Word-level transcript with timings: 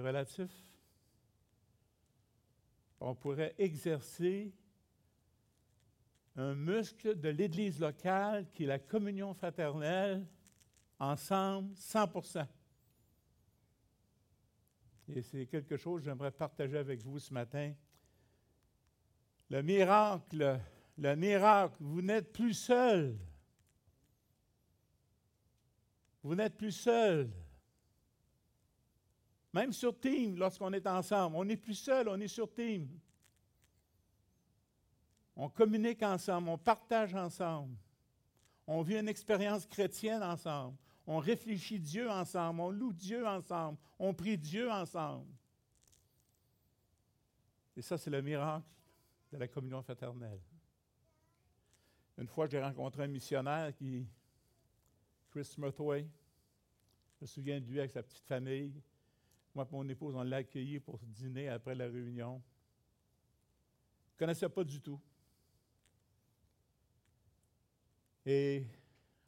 relatif. 0.00 0.50
On 3.00 3.14
pourrait 3.14 3.54
exercer 3.58 4.52
un 6.36 6.54
muscle 6.54 7.18
de 7.18 7.28
l'Église 7.28 7.80
locale 7.80 8.50
qui 8.52 8.64
est 8.64 8.66
la 8.66 8.78
communion 8.78 9.32
fraternelle, 9.34 10.26
ensemble, 10.98 11.74
100% 11.74 12.46
Et 15.08 15.22
c'est 15.22 15.46
quelque 15.46 15.76
chose 15.76 16.00
que 16.00 16.06
j'aimerais 16.06 16.30
partager 16.30 16.78
avec 16.78 17.02
vous 17.02 17.18
ce 17.18 17.32
matin. 17.32 17.72
Le 19.48 19.62
miracle, 19.62 20.60
le 20.98 21.14
miracle, 21.14 21.76
vous 21.80 22.02
n'êtes 22.02 22.32
plus 22.32 22.54
seul. 22.54 23.16
Vous 26.22 26.34
n'êtes 26.34 26.56
plus 26.56 26.72
seul. 26.72 27.30
Même 29.56 29.72
sur 29.72 29.98
Team, 29.98 30.36
lorsqu'on 30.36 30.70
est 30.74 30.86
ensemble, 30.86 31.34
on 31.34 31.42
n'est 31.46 31.56
plus 31.56 31.76
seul, 31.76 32.10
on 32.10 32.20
est 32.20 32.28
sur 32.28 32.52
Team. 32.52 32.86
On 35.34 35.48
communique 35.48 36.02
ensemble, 36.02 36.50
on 36.50 36.58
partage 36.58 37.14
ensemble. 37.14 37.74
On 38.66 38.82
vit 38.82 38.98
une 38.98 39.08
expérience 39.08 39.64
chrétienne 39.64 40.22
ensemble. 40.22 40.76
On 41.06 41.16
réfléchit 41.20 41.80
Dieu 41.80 42.10
ensemble, 42.10 42.60
on 42.60 42.70
loue 42.70 42.92
Dieu 42.92 43.26
ensemble, 43.26 43.78
on 43.98 44.12
prie 44.12 44.36
Dieu 44.36 44.70
ensemble. 44.70 45.32
Et 47.78 47.80
ça, 47.80 47.96
c'est 47.96 48.10
le 48.10 48.20
miracle 48.20 48.68
de 49.32 49.38
la 49.38 49.48
communion 49.48 49.80
fraternelle. 49.80 50.42
Une 52.18 52.28
fois, 52.28 52.46
j'ai 52.46 52.60
rencontré 52.60 53.04
un 53.04 53.08
missionnaire 53.08 53.74
qui, 53.74 54.06
Chris 55.30 55.46
Smithway, 55.46 56.06
je 57.14 57.22
me 57.22 57.26
souviens 57.26 57.58
de 57.58 57.64
lui 57.64 57.78
avec 57.78 57.92
sa 57.92 58.02
petite 58.02 58.26
famille. 58.26 58.82
Moi 59.56 59.66
et 59.66 59.74
mon 59.74 59.88
épouse, 59.88 60.14
on 60.14 60.22
l'a 60.22 60.36
accueilli 60.36 60.78
pour 60.80 60.98
dîner 60.98 61.48
après 61.48 61.74
la 61.74 61.86
réunion. 61.86 62.42
Je 64.10 64.12
ne 64.12 64.18
connaissais 64.18 64.50
pas 64.50 64.62
du 64.62 64.82
tout. 64.82 65.00
Et 68.26 68.66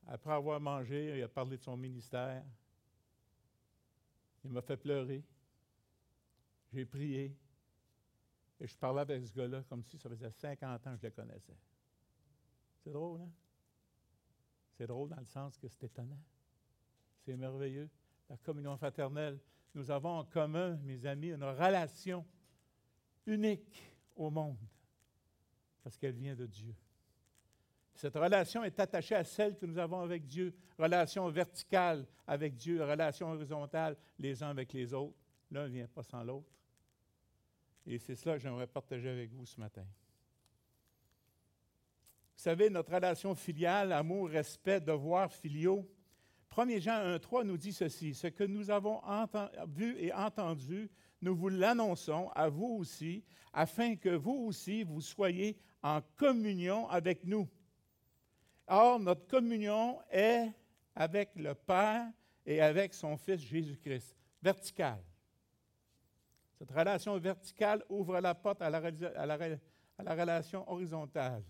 après 0.07 0.35
avoir 0.35 0.61
mangé, 0.61 1.17
il 1.17 1.23
a 1.23 1.29
parlé 1.29 1.57
de 1.57 1.63
son 1.63 1.79
ministère. 1.79 2.45
Il 4.45 4.51
m'a 4.51 4.61
fait 4.61 4.77
pleurer. 4.77 5.25
J'ai 6.75 6.85
prié. 6.85 7.35
Et 8.61 8.67
je 8.67 8.77
parlais 8.77 9.01
avec 9.01 9.25
ce 9.25 9.33
gars-là 9.33 9.63
comme 9.67 9.83
si 9.83 9.97
ça 9.97 10.11
faisait 10.11 10.31
50 10.31 10.87
ans 10.89 10.95
que 10.95 11.01
je 11.01 11.07
le 11.07 11.13
connaissais. 11.13 11.57
C'est 12.85 12.93
drôle, 12.93 13.23
hein? 13.23 13.31
C'est 14.77 14.87
drôle 14.87 15.09
dans 15.09 15.21
le 15.21 15.27
sens 15.27 15.57
que 15.57 15.69
c'est 15.69 15.85
étonnant. 15.85 16.21
C'est 17.25 17.35
merveilleux. 17.35 17.89
La 18.29 18.37
communion 18.37 18.77
fraternelle. 18.77 19.41
Nous 19.75 19.91
avons 19.91 20.19
en 20.19 20.25
commun, 20.25 20.77
mes 20.83 21.07
amis, 21.07 21.29
une 21.29 21.45
relation 21.45 22.25
unique 23.27 23.83
au 24.17 24.31
monde 24.31 24.59
parce 25.83 25.97
qu'elle 25.97 26.15
vient 26.15 26.35
de 26.35 26.47
Dieu. 26.47 26.75
Cette 27.95 28.15
relation 28.15 28.63
est 28.63 28.79
attachée 28.79 29.15
à 29.15 29.25
celle 29.25 29.57
que 29.57 29.67
nous 29.67 29.79
avons 29.79 30.01
avec 30.01 30.27
Dieu, 30.27 30.55
relation 30.79 31.29
verticale 31.31 32.07
avec 32.27 32.55
Dieu, 32.55 32.85
relation 32.85 33.31
horizontale 33.33 33.97
les 34.19 34.43
uns 34.43 34.51
avec 34.51 34.73
les 34.73 34.95
autres. 34.95 35.17
L'un 35.51 35.65
ne 35.65 35.73
vient 35.73 35.89
pas 35.89 36.03
sans 36.03 36.23
l'autre. 36.23 36.53
Et 37.87 37.99
c'est 37.99 38.15
cela 38.15 38.37
que 38.37 38.43
j'aimerais 38.43 38.67
partager 38.67 39.09
avec 39.09 39.33
vous 39.33 39.47
ce 39.47 39.59
matin. 39.59 39.83
Vous 42.37 42.43
savez, 42.43 42.71
notre 42.71 42.95
relation 42.95 43.35
filiale, 43.35 43.93
amour, 43.93 44.29
respect, 44.29 44.81
devoir 44.81 45.33
filiaux, 45.33 45.91
1 46.59 46.81
Jean 46.81 47.17
1,3 47.17 47.45
nous 47.45 47.57
dit 47.57 47.73
ceci 47.73 48.15
Ce 48.15 48.27
que 48.27 48.43
nous 48.43 48.69
avons 48.71 49.01
vu 49.69 49.97
et 49.99 50.13
entendu, 50.13 50.91
nous 51.23 51.37
vous 51.37 51.49
l'annonçons 51.49 52.31
à 52.35 52.49
vous 52.49 52.79
aussi, 52.81 53.23
afin 53.53 53.95
que 53.95 54.09
vous 54.09 54.47
aussi 54.47 54.83
vous 54.83 55.01
soyez 55.01 55.57
en 55.85 56.01
communion 56.17 56.89
avec 56.89 57.25
nous. 57.25 57.49
Or, 58.67 58.99
notre 58.99 59.27
communion 59.29 60.01
est 60.11 60.51
avec 60.97 61.31
le 61.37 61.55
Père 61.55 62.11
et 62.45 62.61
avec 62.61 62.93
son 62.93 63.17
Fils 63.17 63.41
Jésus-Christ, 63.41 64.17
verticale. 64.43 65.03
Cette 66.59 66.73
relation 66.73 67.17
verticale 67.19 67.85
ouvre 67.89 68.21
la 68.21 68.35
porte 68.35 68.61
à 68.63 68.69
la, 68.69 70.15
relation 70.15 70.69
horizontale. 70.69 71.45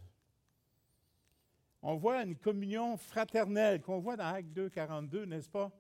On 1.82 1.96
voit 1.96 2.22
une 2.22 2.36
communion 2.36 2.96
fraternelle 2.96 3.80
qu'on 3.80 4.00
voit 4.00 4.16
dans 4.16 4.26
Acte 4.26 4.48
2, 4.48 4.68
42, 4.68 5.24
n'est-ce 5.26 5.48
pas? 5.48 5.70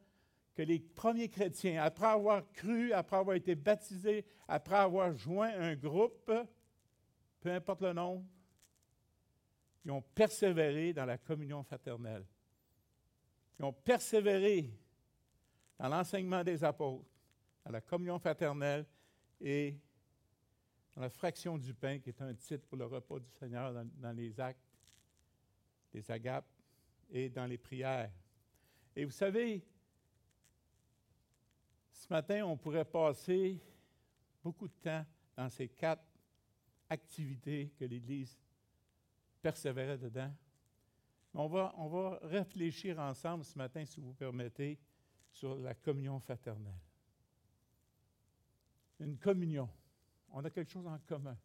Que 0.54 0.62
les 0.62 0.78
premiers 0.78 1.28
chrétiens, 1.28 1.82
après 1.82 2.06
avoir 2.06 2.50
cru, 2.52 2.92
après 2.92 3.16
avoir 3.16 3.36
été 3.36 3.54
baptisés, 3.54 4.24
après 4.46 4.76
avoir 4.76 5.16
joint 5.16 5.52
un 5.58 5.74
groupe, 5.74 6.32
peu 7.40 7.50
importe 7.50 7.82
le 7.82 7.92
nom, 7.92 8.24
ils 9.84 9.90
ont 9.90 10.02
persévéré 10.02 10.92
dans 10.92 11.04
la 11.06 11.18
communion 11.18 11.62
fraternelle. 11.62 12.24
Ils 13.58 13.64
ont 13.64 13.72
persévéré 13.72 14.70
dans 15.78 15.88
l'enseignement 15.88 16.44
des 16.44 16.62
apôtres, 16.62 17.08
dans 17.64 17.72
la 17.72 17.80
communion 17.80 18.18
fraternelle 18.18 18.84
et 19.40 19.76
dans 20.94 21.02
la 21.02 21.10
fraction 21.10 21.56
du 21.56 21.72
pain, 21.74 21.98
qui 21.98 22.10
est 22.10 22.20
un 22.20 22.34
titre 22.34 22.66
pour 22.66 22.76
le 22.76 22.86
repas 22.86 23.18
du 23.18 23.30
Seigneur 23.30 23.72
dans, 23.72 24.16
les 24.16 24.38
actes, 24.40 24.67
les 25.98 26.10
agapes 26.10 26.48
et 27.10 27.28
dans 27.28 27.46
les 27.46 27.58
prières. 27.58 28.12
Et 28.94 29.04
vous 29.04 29.10
savez, 29.10 29.66
ce 31.92 32.06
matin, 32.08 32.44
on 32.46 32.56
pourrait 32.56 32.84
passer 32.84 33.60
beaucoup 34.42 34.68
de 34.68 34.74
temps 34.80 35.04
dans 35.36 35.48
ces 35.48 35.68
quatre 35.68 36.04
activités 36.88 37.72
que 37.78 37.84
l'Église 37.84 38.38
persévérer 39.42 39.98
dedans. 39.98 40.32
On 41.34 41.46
va, 41.48 41.74
on 41.76 41.88
va 41.88 42.18
réfléchir 42.22 42.98
ensemble 42.98 43.44
ce 43.44 43.58
matin, 43.58 43.84
si 43.84 44.00
vous 44.00 44.14
permettez, 44.14 44.78
sur 45.30 45.56
la 45.56 45.74
communion 45.74 46.18
fraternelle. 46.20 46.80
Une 49.00 49.18
communion. 49.18 49.68
On 50.30 50.44
a 50.44 50.50
quelque 50.50 50.70
chose 50.70 50.86
en 50.86 50.98
commun. 50.98 51.36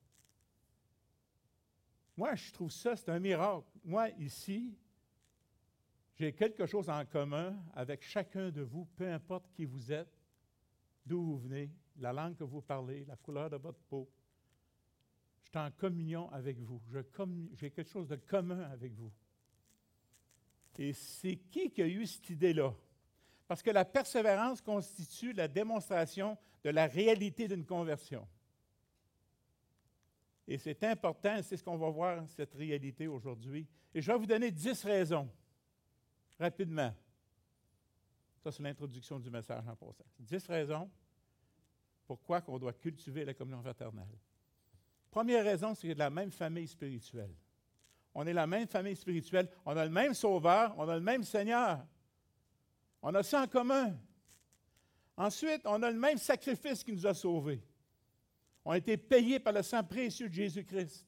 Moi, 2.16 2.35
je 2.35 2.51
trouve 2.51 2.72
ça, 2.72 2.96
c'est 2.96 3.09
un 3.09 3.19
miracle. 3.19 3.68
Moi, 3.84 4.09
ici, 4.19 4.78
j'ai 6.16 6.31
quelque 6.34 6.66
chose 6.66 6.90
en 6.90 7.06
commun 7.06 7.56
avec 7.74 8.03
chacun 8.03 8.51
de 8.51 8.62
vous, 8.62 8.85
peu 8.96 9.12
importe 9.12 9.51
qui 9.53 9.66
vous 9.66 9.91
êtes, 9.91 10.16
d'où 11.06 11.22
vous 11.22 11.38
venez, 11.40 11.72
la 11.97 12.13
langue 12.13 12.35
que 12.35 12.44
vous 12.44 12.62
parlez, 12.62 13.06
la 13.06 13.16
couleur 13.16 13.50
de 13.50 13.57
votre 13.57 13.79
peau, 13.81 14.09
je 15.44 15.50
suis 15.50 15.57
en 15.57 15.72
communion 15.72 16.31
avec 16.31 16.59
vous. 16.59 16.81
J'ai 17.56 17.72
quelque 17.72 17.90
chose 17.90 18.07
de 18.07 18.16
commun 18.16 18.62
avec 18.72 18.94
vous. 18.94 19.12
Et 20.78 20.94
c'est 20.94 21.35
qui 21.35 21.69
qui 21.69 21.81
a 21.81 21.88
eu 21.88 22.06
cette 22.06 22.29
idée-là? 22.29 22.73
Parce 23.47 23.62
que 23.62 23.69
la 23.69 23.85
persévérance 23.85 24.62
constitue 24.62 25.34
la 25.34 25.47
démonstration 25.47 26.38
de 26.63 26.69
la 26.69 26.88
réalité 26.88 27.47
d'une 27.47 27.66
conversion. 27.66 28.28
Et 30.48 30.58
c'est 30.58 30.84
important, 30.84 31.42
c'est 31.42 31.58
ce 31.58 31.64
qu'on 31.64 31.78
va 31.78 31.90
voir, 31.90 32.28
cette 32.30 32.54
réalité 32.54 33.08
aujourd'hui. 33.08 33.68
Et 33.94 34.02
je 34.02 34.12
vais 34.12 34.18
vous 34.18 34.26
donner 34.26 34.52
dix 34.52 34.84
raisons, 34.84 35.30
rapidement. 36.40 36.94
Ça, 38.44 38.52
c'est 38.52 38.64
l'introduction 38.64 39.20
du 39.20 39.30
message 39.30 39.66
en 39.68 39.76
passant. 39.76 40.06
Dix 40.20 40.46
raisons 40.48 40.90
pourquoi 42.06 42.44
on 42.48 42.59
doit 42.59 42.74
cultiver 42.74 43.26
la 43.26 43.34
communion 43.34 43.62
fraternelle. 43.62 44.08
Première 45.09 45.44
raison, 45.44 45.74
c'est 45.74 45.94
de 45.94 46.00
la 46.00 46.09
même 46.09 46.32
famille 46.32 46.68
spirituelle. 46.68 47.34
On 48.14 48.26
est 48.28 48.34
la 48.34 48.46
même 48.46 48.68
famille 48.68 48.96
spirituelle. 48.96 49.50
On 49.66 49.76
a 49.76 49.86
le 49.86 49.92
même 49.92 50.14
Sauveur, 50.14 50.76
on 50.78 50.88
a 50.88 50.96
le 50.96 51.02
même 51.02 51.24
Seigneur. 51.24 51.86
On 53.02 53.14
a 53.16 53.24
ça 53.24 53.44
en 53.44 53.48
commun. 53.48 53.96
Ensuite, 55.16 55.62
on 55.66 55.82
a 55.84 55.92
le 55.92 56.00
même 56.00 56.18
sacrifice 56.18 56.84
qui 56.84 56.94
nous 56.94 57.06
a 57.06 57.14
sauvés. 57.14 57.62
On 58.66 58.72
a 58.72 58.78
été 58.78 58.98
payés 58.98 59.40
par 59.40 59.54
le 59.54 59.62
sang 59.62 59.84
précieux 59.84 60.30
de 60.30 60.34
Jésus-Christ. 60.34 61.06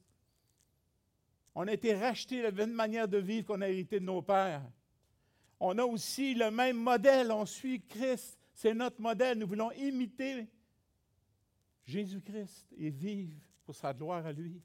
On 1.54 1.66
a 1.66 1.72
été 1.72 1.94
rachetés 1.94 2.38
de 2.38 2.42
la 2.42 2.50
même 2.50 2.72
manière 2.72 3.08
de 3.08 3.18
vivre 3.18 3.46
qu'on 3.46 3.60
a 3.62 3.68
hérité 3.68 3.98
de 3.98 4.04
nos 4.04 4.20
pères. 4.20 4.62
On 5.58 5.78
a 5.78 5.84
aussi 5.84 6.34
le 6.34 6.50
même 6.50 6.76
modèle. 6.76 7.32
On 7.32 7.46
suit 7.46 7.82
Christ. 7.86 8.38
C'est 8.52 8.74
notre 8.74 9.00
modèle. 9.00 9.38
Nous 9.38 9.46
voulons 9.46 9.72
imiter 9.72 10.46
Jésus-Christ 11.84 12.66
et 12.76 12.90
vivre 12.90 13.40
pour 13.64 13.74
sa 13.74 13.94
gloire 13.94 14.26
à 14.26 14.32
lui. 14.32 14.60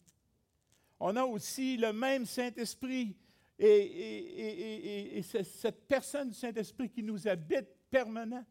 On 0.99 1.15
a 1.15 1.23
aussi 1.23 1.77
le 1.77 1.93
même 1.93 2.25
Saint-Esprit 2.25 3.15
et, 3.57 5.21
cette 5.23 5.87
personne 5.87 6.29
du 6.29 6.35
Saint-Esprit 6.35 6.89
qui 6.89 7.03
nous 7.03 7.27
habite 7.27 7.67
permanent. 7.89 8.45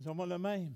Nous 0.00 0.08
avons 0.08 0.26
le 0.26 0.38
même. 0.38 0.74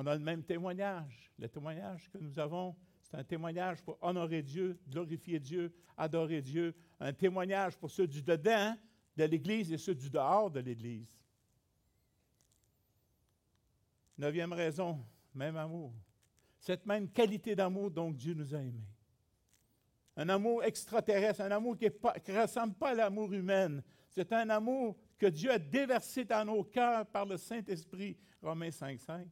On 0.00 0.06
a 0.06 0.14
le 0.14 0.22
même 0.22 0.44
témoignage. 0.44 1.28
Le 1.40 1.48
témoignage 1.48 2.08
que 2.08 2.18
nous 2.18 2.38
avons, 2.38 2.76
c'est 3.02 3.16
un 3.16 3.24
témoignage 3.24 3.82
pour 3.82 3.98
honorer 4.00 4.44
Dieu, 4.44 4.78
glorifier 4.88 5.40
Dieu, 5.40 5.74
adorer 5.96 6.40
Dieu. 6.40 6.72
Un 7.00 7.12
témoignage 7.12 7.76
pour 7.76 7.90
ceux 7.90 8.06
du 8.06 8.22
dedans 8.22 8.76
de 9.16 9.24
l'Église 9.24 9.72
et 9.72 9.76
ceux 9.76 9.96
du 9.96 10.08
dehors 10.08 10.52
de 10.52 10.60
l'Église. 10.60 11.12
Neuvième 14.16 14.52
raison, 14.52 15.04
même 15.34 15.56
amour. 15.56 15.92
Cette 16.60 16.86
même 16.86 17.10
qualité 17.10 17.56
d'amour 17.56 17.90
dont 17.90 18.12
Dieu 18.12 18.34
nous 18.34 18.54
a 18.54 18.58
aimés. 18.58 18.86
Un 20.16 20.28
amour 20.28 20.62
extraterrestre, 20.62 21.40
un 21.40 21.50
amour 21.50 21.76
qui 21.76 21.86
ne 21.86 22.40
ressemble 22.40 22.74
pas 22.74 22.90
à 22.90 22.94
l'amour 22.94 23.32
humain. 23.32 23.82
C'est 24.10 24.32
un 24.32 24.48
amour 24.48 24.96
que 25.18 25.26
Dieu 25.26 25.50
a 25.50 25.58
déversé 25.58 26.24
dans 26.24 26.44
nos 26.44 26.62
cœurs 26.62 27.04
par 27.06 27.26
le 27.26 27.36
Saint-Esprit, 27.36 28.16
Romains 28.40 28.70
5, 28.70 29.00
5, 29.00 29.26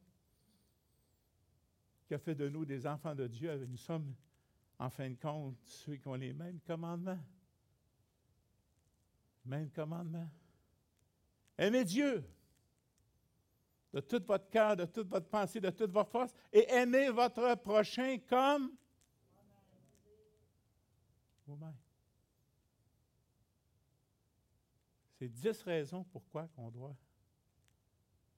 qui 2.07 2.13
a 2.13 2.19
fait 2.19 2.35
de 2.35 2.47
nous 2.47 2.65
des 2.65 2.87
enfants 2.87 3.13
de 3.13 3.27
Dieu. 3.27 3.65
Nous 3.65 3.77
sommes, 3.77 4.15
en 4.79 4.89
fin 4.89 5.09
de 5.09 5.15
compte, 5.15 5.57
ceux 5.65 5.97
qui 5.97 6.07
ont 6.07 6.15
les 6.15 6.33
mêmes 6.33 6.59
commandements. 6.61 7.19
Même 9.45 9.69
commandement. 9.69 10.29
Aimez 11.57 11.83
Dieu 11.83 12.23
de 13.93 14.01
tout 14.01 14.21
votre 14.27 14.49
cœur, 14.49 14.75
de 14.75 14.85
toute 14.85 15.07
votre 15.07 15.27
pensée, 15.27 15.59
de 15.59 15.69
toute 15.69 15.91
votre 15.91 16.11
force, 16.11 16.33
et 16.51 16.69
aimez 16.71 17.09
votre 17.09 17.55
prochain 17.55 18.17
comme 18.27 18.71
vous-même. 21.45 21.75
C'est 25.15 25.29
dix 25.29 25.63
raisons 25.63 26.03
pourquoi 26.03 26.47
on 26.57 26.69
doit 26.69 26.95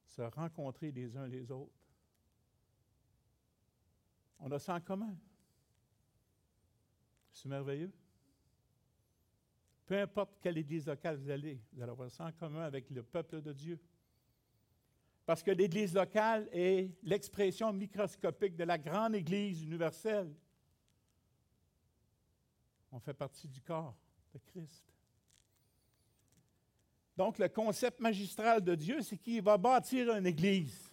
se 0.05 0.21
rencontrer 0.21 0.91
les 0.91 1.17
uns 1.17 1.27
les 1.27 1.51
autres. 1.51 1.73
On 4.39 4.51
a 4.51 4.59
ça 4.59 4.75
en 4.75 4.81
commun. 4.81 5.15
C'est 7.31 7.49
merveilleux. 7.49 7.91
Peu 9.85 9.99
importe 9.99 10.37
quelle 10.41 10.57
église 10.57 10.85
locale 10.85 11.17
vous 11.17 11.29
allez, 11.29 11.59
vous 11.73 11.81
allez 11.81 11.91
avoir 11.91 12.11
ça 12.11 12.25
en 12.25 12.31
commun 12.31 12.61
avec 12.61 12.89
le 12.89 13.01
peuple 13.03 13.41
de 13.41 13.53
Dieu. 13.53 13.79
Parce 15.29 15.43
que 15.43 15.51
l'Église 15.51 15.93
locale 15.93 16.49
est 16.51 16.89
l'expression 17.03 17.71
microscopique 17.71 18.55
de 18.55 18.63
la 18.63 18.79
grande 18.79 19.13
Église 19.13 19.61
universelle. 19.61 20.33
On 22.91 22.99
fait 22.99 23.13
partie 23.13 23.47
du 23.47 23.61
corps 23.61 23.95
de 24.33 24.39
Christ. 24.39 24.91
Donc, 27.15 27.37
le 27.37 27.47
concept 27.47 27.99
magistral 27.99 28.63
de 28.63 28.73
Dieu, 28.73 29.03
c'est 29.03 29.17
qu'il 29.17 29.43
va 29.43 29.55
bâtir 29.55 30.15
une 30.15 30.25
Église, 30.25 30.91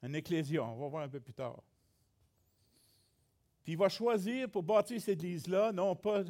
un 0.00 0.12
ecclésia, 0.12 0.62
on 0.62 0.76
va 0.76 0.88
voir 0.88 1.02
un 1.02 1.08
peu 1.08 1.18
plus 1.18 1.34
tard. 1.34 1.60
Il 3.68 3.76
va 3.76 3.90
choisir 3.90 4.48
pour 4.48 4.62
bâtir 4.62 4.98
cette 4.98 5.22
Église-là, 5.22 5.72
non 5.72 5.94
pas 5.94 6.24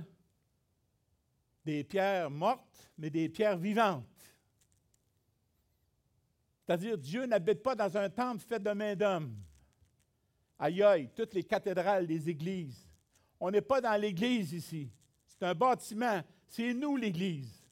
des 1.65 1.85
pierres 1.85 2.29
mortes, 2.29 2.91
mais 2.99 3.11
des 3.11 3.29
pierres 3.29 3.57
vivantes. 3.57 4.05
C'est-à-dire, 6.67 6.99
Dieu 6.99 7.27
n'habite 7.27 7.63
pas 7.63 7.77
dans 7.77 7.97
un 7.97 8.11
temple 8.11 8.43
fait 8.45 8.59
de 8.59 8.73
main 8.73 8.97
d'homme. 8.97 9.37
Aïe 10.59 10.83
aïe, 10.83 11.11
toutes 11.15 11.33
les 11.33 11.45
cathédrales, 11.45 12.07
les 12.07 12.29
églises. 12.29 12.89
On 13.39 13.53
n'est 13.53 13.61
pas 13.61 13.81
dans 13.81 13.95
l'église 14.01 14.53
ici. 14.53 14.91
C'est 15.29 15.45
un 15.45 15.55
bâtiment. 15.55 16.21
C'est 16.49 16.75
nous 16.75 16.97
l'église. 16.97 17.63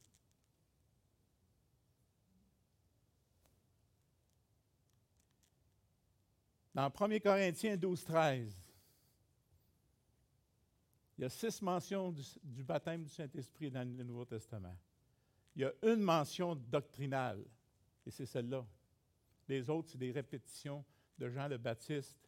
Dans 6.73 6.89
1 6.97 7.19
Corinthiens 7.19 7.75
12, 7.75 8.05
13, 8.05 8.66
il 11.17 11.23
y 11.23 11.25
a 11.25 11.29
six 11.29 11.61
mentions 11.61 12.11
du, 12.11 12.63
baptême 12.63 13.03
du 13.03 13.09
Saint-Esprit 13.09 13.71
dans 13.71 13.87
le 13.87 14.03
Nouveau 14.03 14.25
Testament. 14.25 14.77
Il 15.55 15.63
y 15.63 15.65
a 15.65 15.73
une 15.81 16.01
mention 16.01 16.55
doctrinale, 16.55 17.43
et 18.05 18.11
c'est 18.11 18.27
celle-là. 18.27 18.65
Les 19.47 19.67
autres, 19.69 19.89
c'est 19.91 19.97
des 19.97 20.11
répétitions 20.11 20.85
de 21.17 21.29
Jean 21.29 21.47
le 21.47 21.57
Baptiste. 21.57 22.19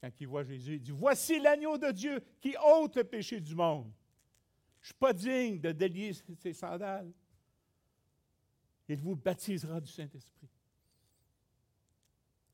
Quand 0.00 0.10
il 0.20 0.28
voit 0.28 0.44
Jésus, 0.44 0.74
il 0.74 0.80
dit 0.80 0.92
Voici 0.92 1.40
l'agneau 1.40 1.76
de 1.76 1.90
Dieu 1.90 2.22
qui 2.40 2.54
ôte 2.62 2.96
le 2.96 3.04
péché 3.04 3.40
du 3.40 3.54
monde. 3.54 3.90
Je 4.80 4.84
ne 4.84 4.86
suis 4.86 4.94
pas 4.94 5.12
digne 5.12 5.58
de 5.58 5.72
délier 5.72 6.12
ses 6.12 6.52
sandales. 6.52 7.10
Il 8.88 9.00
vous 9.00 9.16
baptisera 9.16 9.80
du 9.80 9.90
Saint-Esprit. 9.90 10.48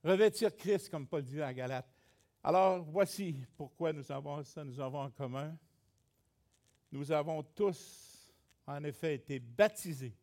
Revêtir 0.02 0.56
Christ, 0.56 0.88
comme 0.88 1.06
Paul 1.06 1.22
dit 1.22 1.42
à 1.42 1.52
Galate. 1.52 1.92
Alors, 2.42 2.82
voici 2.84 3.36
pourquoi 3.56 3.92
nous 3.92 4.10
avons 4.10 4.42
ça, 4.42 4.64
nous 4.64 4.80
avons 4.80 5.00
en 5.00 5.10
commun. 5.10 5.54
Nous 6.92 7.10
avons 7.10 7.42
tous, 7.42 8.30
en 8.66 8.84
effet, 8.84 9.14
été 9.14 9.38
baptisés 9.40 10.14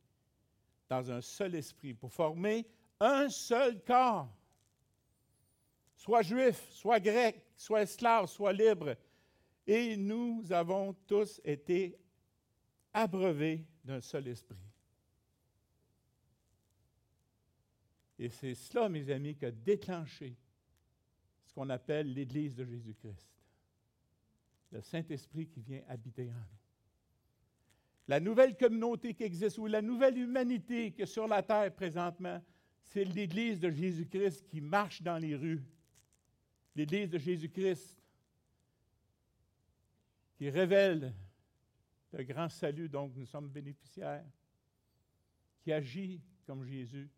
dans 0.87 1.11
un 1.11 1.19
seul 1.19 1.55
esprit 1.55 1.95
pour 1.95 2.13
former 2.13 2.67
un 2.99 3.27
seul 3.27 3.83
corps. 3.83 4.31
Soit 5.95 6.21
juif, 6.21 6.71
soit 6.71 6.99
grec, 6.99 7.43
soit 7.57 7.81
esclave, 7.81 8.27
soit 8.27 8.53
libre. 8.53 8.95
Et 9.65 9.97
nous 9.97 10.45
avons 10.51 10.93
tous 11.07 11.41
été 11.43 11.97
abreuvés 12.93 13.65
d'un 13.83 13.99
seul 13.99 14.27
esprit. 14.27 14.57
Et 18.19 18.29
c'est 18.29 18.53
cela, 18.53 18.89
mes 18.89 19.09
amis, 19.09 19.35
qui 19.35 19.45
a 19.45 19.51
déclenché 19.51 20.35
ce 21.45 21.53
qu'on 21.53 21.69
appelle 21.69 22.13
l'Église 22.13 22.55
de 22.55 22.65
Jésus-Christ. 22.65 23.27
Le 24.71 24.81
Saint-Esprit 24.81 25.47
qui 25.47 25.61
vient 25.61 25.81
habiter 25.87 26.29
en 26.29 26.35
nous. 26.35 26.58
La 28.09 28.19
nouvelle 28.19 28.57
communauté 28.57 29.13
qui 29.13 29.21
existe, 29.21 29.59
ou 29.59 29.67
la 29.67 29.83
nouvelle 29.83 30.17
humanité 30.17 30.91
qui 30.91 31.03
est 31.03 31.05
sur 31.05 31.27
la 31.27 31.43
terre 31.43 31.71
présentement, 31.71 32.43
c'est 32.81 33.03
l'Église 33.03 33.59
de 33.59 33.69
Jésus-Christ 33.69 34.47
qui 34.47 34.61
marche 34.61 35.03
dans 35.03 35.19
les 35.19 35.35
rues. 35.35 35.63
L'Église 36.75 37.11
de 37.11 37.19
Jésus-Christ 37.19 38.01
qui 40.39 40.49
révèle 40.49 41.13
le 42.11 42.23
grand 42.23 42.49
salut 42.49 42.89
dont 42.89 43.11
nous 43.15 43.27
sommes 43.27 43.49
bénéficiaires, 43.49 44.25
qui 45.61 45.71
agit 45.71 46.19
comme 46.47 46.65
Jésus, 46.65 47.11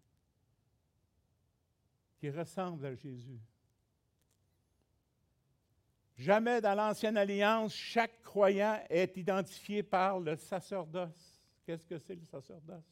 qui 2.18 2.30
ressemble 2.30 2.86
à 2.86 2.96
Jésus. 2.96 3.40
Jamais 6.18 6.62
dans 6.62 6.76
l'Ancienne 6.76 7.18
Alliance, 7.18 7.74
chaque 7.74 8.22
croyant 8.22 8.80
est 8.90 9.18
identifié 9.18 9.82
par 9.84 10.20
le 10.20 10.36
sacerdoce. 10.36 11.42
Qu'est-ce 11.66 11.86
que 11.86 11.98
c'est 11.98 12.16
le 12.16 12.26
sacerdoce? 12.26 12.84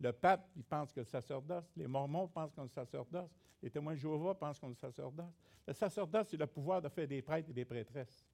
Le 0.00 0.12
pape, 0.12 0.48
il 0.56 0.64
pense 0.64 0.92
que 0.92 1.00
le 1.00 1.06
sacerdoce. 1.06 1.72
Les 1.76 1.86
mormons 1.86 2.28
pensent 2.28 2.52
qu'on 2.52 2.64
le 2.64 2.68
sacerdoce. 2.68 3.30
Les 3.62 3.70
témoins 3.70 3.94
de 3.94 3.98
Jéhovah 3.98 4.34
pensent 4.34 4.58
qu'on 4.58 4.68
le 4.68 4.74
sacerdoce. 4.74 5.32
Le 5.66 5.72
sacerdoce, 5.72 6.28
c'est 6.30 6.36
le 6.36 6.46
pouvoir 6.46 6.82
de 6.82 6.88
faire 6.88 7.08
des 7.08 7.22
prêtres 7.22 7.50
et 7.50 7.54
des 7.54 7.64
prêtresses. 7.64 8.24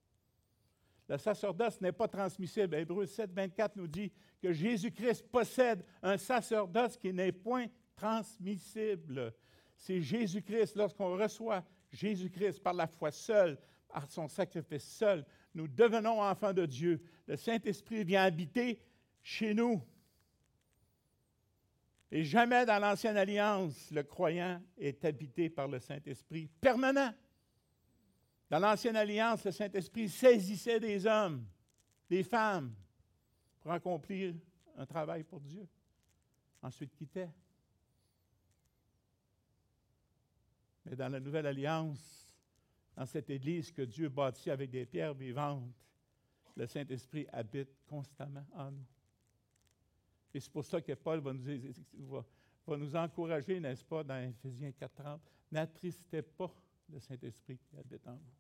Le 1.09 1.19
sacerdoce 1.19 1.81
n'est 1.81 1.93
pas 1.93 2.09
transmissible. 2.09 2.75
Hébreu 2.75 3.07
7, 3.07 3.33
24 3.33 3.77
nous 3.77 3.87
dit 3.87 4.13
que 4.41 4.53
Jésus-Christ 4.53 5.29
possède 5.31 5.85
un 6.03 6.17
sacerdoce 6.17 6.97
qui 6.97 7.13
n'est 7.13 7.33
point 7.33 7.67
transmissible. 7.95 9.33
C'est 9.77 10.01
Jésus-Christ, 10.01 10.77
lorsqu'on 10.77 11.17
reçoit 11.17 11.65
Jésus-Christ 11.93 12.61
par 12.63 12.75
la 12.75 12.87
foi 12.87 13.11
seule, 13.11 13.59
par 13.89 14.11
son 14.11 14.27
sacrifice 14.29 14.85
seul, 14.85 15.25
nous 15.55 15.69
devenons 15.69 16.23
enfants 16.23 16.53
de 16.53 16.67
Dieu. 16.67 17.03
Le 17.27 17.37
Saint-Esprit 17.37 18.05
vient 18.05 18.23
habiter 18.23 18.81
chez 19.23 19.55
nous. 19.55 19.83
Et 22.11 22.25
jamais 22.25 22.67
dans 22.67 22.79
l'Ancienne 22.79 23.17
Alliance, 23.17 23.91
le 23.91 24.03
croyant 24.03 24.61
est 24.77 25.05
habité 25.05 25.49
par 25.49 25.69
le 25.69 25.79
Saint-Esprit 25.79 26.49
permanent. 26.61 27.15
Dans 28.51 28.59
l'Ancienne 28.59 28.97
Alliance, 28.97 29.45
le 29.45 29.51
Saint-Esprit 29.51 30.09
saisissait 30.09 30.79
des 30.79 31.07
hommes, 31.07 31.47
des 32.09 32.23
femmes, 32.23 32.75
pour 33.61 33.73
accomplir 33.73 34.35
un 34.77 34.85
travail 34.85 35.23
pour 35.25 35.41
Dieu. 35.41 35.67
Ensuite 36.61 36.95
quittait. 36.95 37.31
Mais 40.85 40.97
dans 40.97 41.09
la 41.09 41.21
Nouvelle 41.21 41.47
Alliance, 41.47 42.29
dans 42.97 43.07
cette 43.07 43.31
Église 43.31 43.71
que 43.73 43.83
Dieu 43.83 44.09
bâtit 44.09 44.51
avec 44.51 44.71
des 44.71 44.85
pierres 44.85 45.15
vivantes, 45.15 45.73
le 46.57 46.67
Saint-Esprit 46.67 47.27
habite 47.33 47.71
constamment 47.87 48.47
en 48.55 48.71
nous. 48.71 48.87
Et 50.35 50.41
c'est 50.41 50.53
pour 50.53 50.65
ça 50.65 50.81
que 50.81 50.93
Paul 50.93 51.21
va 51.21 52.77
nous, 52.77 52.97
encourager, 52.97 53.61
n'est-ce 53.61 53.85
pas, 53.85 54.03
dans 54.03 54.19
Ephésiens 54.19 54.71
4.30, 54.71 55.21
n'attristez 55.51 56.23
pas 56.23 56.53
le 56.91 56.99
Saint-Esprit 57.01 57.59
qui 57.59 57.77
habite 57.77 58.07
en 58.07 58.15
vous. 58.15 58.33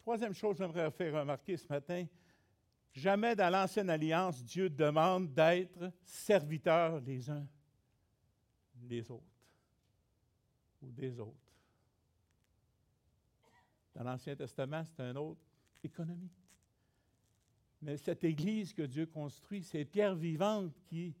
Troisième 0.00 0.34
chose 0.34 0.56
que 0.56 0.62
j'aimerais 0.64 0.90
faire 0.90 1.20
remarquer 1.20 1.56
ce 1.56 1.68
matin, 1.68 2.06
jamais 2.92 3.36
dans 3.36 3.50
l'Ancienne 3.50 3.90
Alliance, 3.90 4.42
Dieu 4.42 4.70
demande 4.70 5.32
d'être 5.32 5.92
serviteurs 6.04 7.00
les 7.00 7.28
uns 7.30 7.46
des 8.74 9.08
autres 9.10 9.29
ou 10.82 10.90
des 10.90 11.18
autres. 11.18 11.36
Dans 13.94 14.04
l'Ancien 14.04 14.36
Testament, 14.36 14.84
c'est 14.84 15.02
une 15.02 15.16
autre 15.16 15.40
économie. 15.82 16.30
Mais 17.82 17.96
cette 17.96 18.24
Église 18.24 18.72
que 18.72 18.82
Dieu 18.82 19.06
construit, 19.06 19.62
ces 19.62 19.84
pierres 19.84 20.14
vivantes 20.14 20.74
qui 20.86 21.14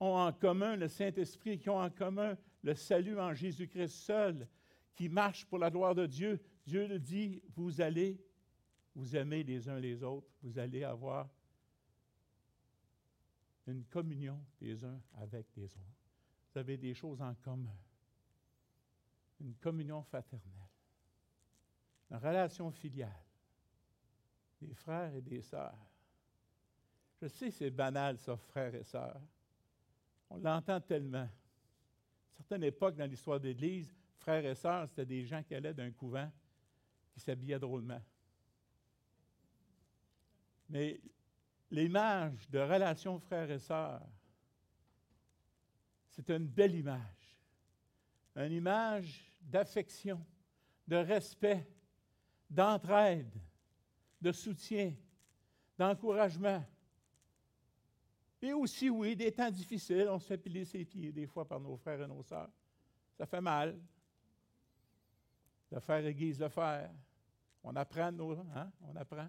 ont 0.00 0.16
en 0.16 0.32
commun 0.32 0.76
le 0.76 0.88
Saint-Esprit, 0.88 1.58
qui 1.58 1.68
ont 1.68 1.80
en 1.80 1.90
commun 1.90 2.36
le 2.62 2.74
salut 2.74 3.18
en 3.18 3.34
Jésus-Christ 3.34 3.94
seul, 3.94 4.48
qui 4.94 5.08
marchent 5.08 5.46
pour 5.46 5.58
la 5.58 5.70
gloire 5.70 5.94
de 5.94 6.06
Dieu, 6.06 6.40
Dieu 6.66 6.86
le 6.86 6.98
dit, 6.98 7.42
vous 7.54 7.80
allez 7.80 8.18
vous 8.94 9.16
aimer 9.16 9.42
les 9.42 9.68
uns 9.68 9.78
les 9.78 10.02
autres, 10.02 10.28
vous 10.42 10.58
allez 10.58 10.84
avoir 10.84 11.28
une 13.66 13.84
communion 13.84 14.38
les 14.60 14.84
uns 14.84 15.00
avec 15.14 15.46
les 15.56 15.64
autres. 15.64 16.00
Vous 16.52 16.58
avez 16.58 16.76
des 16.76 16.94
choses 16.94 17.20
en 17.22 17.34
commun. 17.34 17.76
Une 19.40 19.54
communion 19.56 20.02
fraternelle. 20.02 20.68
Une 22.10 22.16
relation 22.16 22.70
filiale. 22.70 23.24
Des 24.60 24.74
frères 24.74 25.14
et 25.14 25.22
des 25.22 25.40
sœurs. 25.40 25.78
Je 27.20 27.28
sais, 27.28 27.50
c'est 27.50 27.70
banal, 27.70 28.18
ça, 28.18 28.36
frères 28.36 28.74
et 28.74 28.84
sœurs. 28.84 29.20
On 30.28 30.38
l'entend 30.38 30.80
tellement. 30.80 31.18
À 31.18 31.22
une 31.22 32.36
certaine 32.36 32.64
époque 32.64 32.96
dans 32.96 33.08
l'histoire 33.08 33.40
de 33.40 33.48
l'Église, 33.48 33.94
frères 34.18 34.44
et 34.44 34.54
sœurs, 34.54 34.88
c'était 34.88 35.06
des 35.06 35.24
gens 35.24 35.42
qui 35.42 35.54
allaient 35.54 35.74
d'un 35.74 35.90
couvent 35.90 36.30
qui 37.12 37.20
s'habillaient 37.20 37.58
drôlement. 37.58 38.00
Mais 40.68 41.00
l'image 41.70 42.48
de 42.48 42.58
relation 42.58 43.18
frères 43.18 43.50
et 43.50 43.58
sœurs, 43.58 44.06
c'est 46.10 46.28
une 46.30 46.46
belle 46.46 46.74
image. 46.74 47.36
Une 48.36 48.52
image 48.52 49.29
d'affection, 49.40 50.24
de 50.86 50.96
respect, 50.96 51.66
d'entraide, 52.48 53.32
de 54.20 54.32
soutien, 54.32 54.92
d'encouragement. 55.78 56.64
Et 58.42 58.52
aussi, 58.52 58.88
oui, 58.88 59.14
des 59.14 59.32
temps 59.32 59.50
difficiles, 59.50 60.08
on 60.08 60.18
se 60.18 60.26
fait 60.26 60.38
piler 60.38 60.64
ses 60.64 60.84
pieds 60.84 61.12
des 61.12 61.26
fois 61.26 61.46
par 61.46 61.60
nos 61.60 61.76
frères 61.76 62.00
et 62.00 62.06
nos 62.06 62.22
sœurs. 62.22 62.50
Ça 63.16 63.26
fait 63.26 63.40
mal. 63.40 63.78
Le 65.70 65.80
faire 65.80 66.04
aiguise 66.06 66.40
le 66.40 66.48
faire. 66.48 66.90
On 67.62 67.76
apprend, 67.76 68.10
nos, 68.10 68.32
hein? 68.32 68.72
on 68.82 68.96
apprend. 68.96 69.28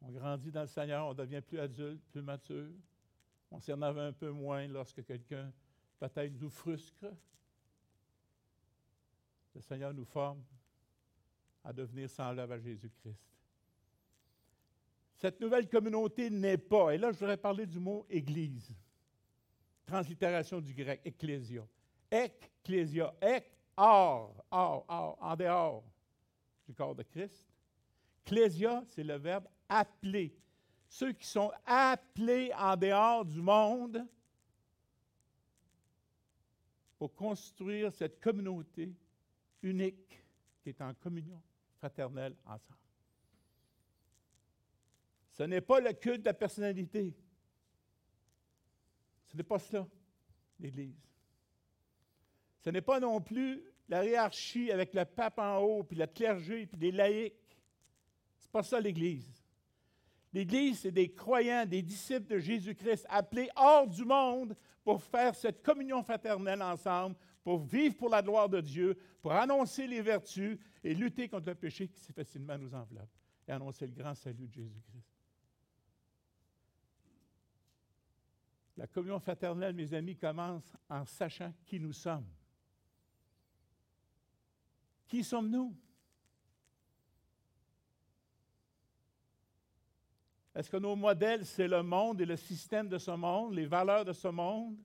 On 0.00 0.10
grandit 0.10 0.50
dans 0.50 0.62
le 0.62 0.66
Seigneur, 0.66 1.06
on 1.06 1.14
devient 1.14 1.42
plus 1.42 1.60
adulte, 1.60 2.02
plus 2.10 2.22
mature. 2.22 2.72
On 3.50 3.82
avait 3.82 4.00
un 4.00 4.12
peu 4.12 4.30
moins 4.30 4.66
lorsque 4.66 5.04
quelqu'un 5.04 5.52
peut-être 5.98 6.32
nous 6.40 6.50
frustre. 6.50 7.06
Le 9.54 9.60
Seigneur 9.60 9.92
nous 9.92 10.04
forme 10.04 10.42
à 11.64 11.72
devenir 11.72 12.08
semblable 12.08 12.52
à 12.54 12.58
Jésus-Christ. 12.58 13.20
Cette 15.16 15.40
nouvelle 15.40 15.68
communauté 15.68 16.30
n'est 16.30 16.58
pas, 16.58 16.94
et 16.94 16.98
là 16.98 17.12
je 17.12 17.18
voudrais 17.18 17.36
parler 17.36 17.64
du 17.64 17.78
mot 17.78 18.04
Église, 18.10 18.74
translittération 19.86 20.60
du 20.60 20.74
grec, 20.74 21.00
ecclésia. 21.04 21.64
Ecclésia, 22.10 23.14
ek, 23.20 23.46
hors, 23.76 24.44
hors, 24.50 24.84
hors, 24.88 25.18
en 25.20 25.36
dehors 25.36 25.84
du 26.66 26.74
corps 26.74 26.94
de 26.94 27.02
Christ. 27.04 27.46
Ecclésia, 28.24 28.82
c'est 28.88 29.04
le 29.04 29.16
verbe 29.16 29.46
appeler. 29.68 30.34
Ceux 30.88 31.12
qui 31.12 31.26
sont 31.26 31.52
appelés 31.64 32.52
en 32.58 32.76
dehors 32.76 33.24
du 33.24 33.40
monde 33.40 34.06
pour 36.98 37.14
construire 37.14 37.92
cette 37.92 38.20
communauté 38.20 38.92
unique 39.62 40.22
qui 40.62 40.70
est 40.70 40.80
en 40.80 40.94
communion 40.94 41.40
fraternelle 41.78 42.36
ensemble. 42.44 42.78
Ce 45.32 45.42
n'est 45.42 45.60
pas 45.60 45.80
le 45.80 45.92
culte 45.92 46.20
de 46.20 46.26
la 46.26 46.34
personnalité. 46.34 47.14
Ce 49.26 49.36
n'est 49.36 49.42
pas 49.42 49.58
cela, 49.58 49.86
l'Église. 50.60 51.08
Ce 52.60 52.70
n'est 52.70 52.82
pas 52.82 53.00
non 53.00 53.20
plus 53.20 53.62
la 53.88 54.04
hiérarchie 54.04 54.70
avec 54.70 54.94
le 54.94 55.04
pape 55.04 55.38
en 55.38 55.58
haut, 55.58 55.82
puis 55.84 55.96
le 55.96 56.06
clergé, 56.06 56.66
puis 56.66 56.80
les 56.80 56.92
laïcs. 56.92 57.34
Ce 58.38 58.44
n'est 58.44 58.50
pas 58.52 58.62
ça 58.62 58.78
l'Église. 58.78 59.42
L'Église, 60.32 60.80
c'est 60.80 60.92
des 60.92 61.12
croyants, 61.12 61.66
des 61.66 61.82
disciples 61.82 62.26
de 62.26 62.38
Jésus-Christ 62.38 63.06
appelés 63.08 63.50
hors 63.56 63.86
du 63.86 64.04
monde 64.04 64.56
pour 64.84 65.02
faire 65.02 65.34
cette 65.34 65.62
communion 65.62 66.02
fraternelle 66.02 66.62
ensemble, 66.62 67.16
pour 67.42 67.58
vivre 67.60 67.96
pour 67.96 68.08
la 68.08 68.22
gloire 68.22 68.48
de 68.48 68.60
Dieu, 68.60 68.96
pour 69.20 69.32
annoncer 69.32 69.86
les 69.86 70.00
vertus 70.00 70.58
et 70.82 70.94
lutter 70.94 71.28
contre 71.28 71.48
le 71.48 71.54
péché 71.54 71.88
qui 71.88 71.98
si 71.98 72.12
facilement 72.12 72.56
nous 72.58 72.74
enveloppe 72.74 73.10
et 73.46 73.52
annoncer 73.52 73.86
le 73.86 73.92
grand 73.92 74.14
salut 74.14 74.46
de 74.46 74.52
Jésus-Christ. 74.52 75.04
La 78.76 78.86
communion 78.86 79.20
fraternelle, 79.20 79.74
mes 79.74 79.92
amis, 79.92 80.16
commence 80.16 80.72
en 80.88 81.04
sachant 81.04 81.52
qui 81.66 81.78
nous 81.78 81.92
sommes. 81.92 82.26
Qui 85.06 85.22
sommes-nous? 85.22 85.76
Est-ce 90.54 90.70
que 90.70 90.76
nos 90.76 90.96
modèles, 90.96 91.44
c'est 91.46 91.68
le 91.68 91.82
monde 91.82 92.20
et 92.20 92.26
le 92.26 92.36
système 92.36 92.88
de 92.88 92.98
ce 92.98 93.10
monde, 93.10 93.54
les 93.54 93.66
valeurs 93.66 94.04
de 94.04 94.12
ce 94.12 94.28
monde? 94.28 94.76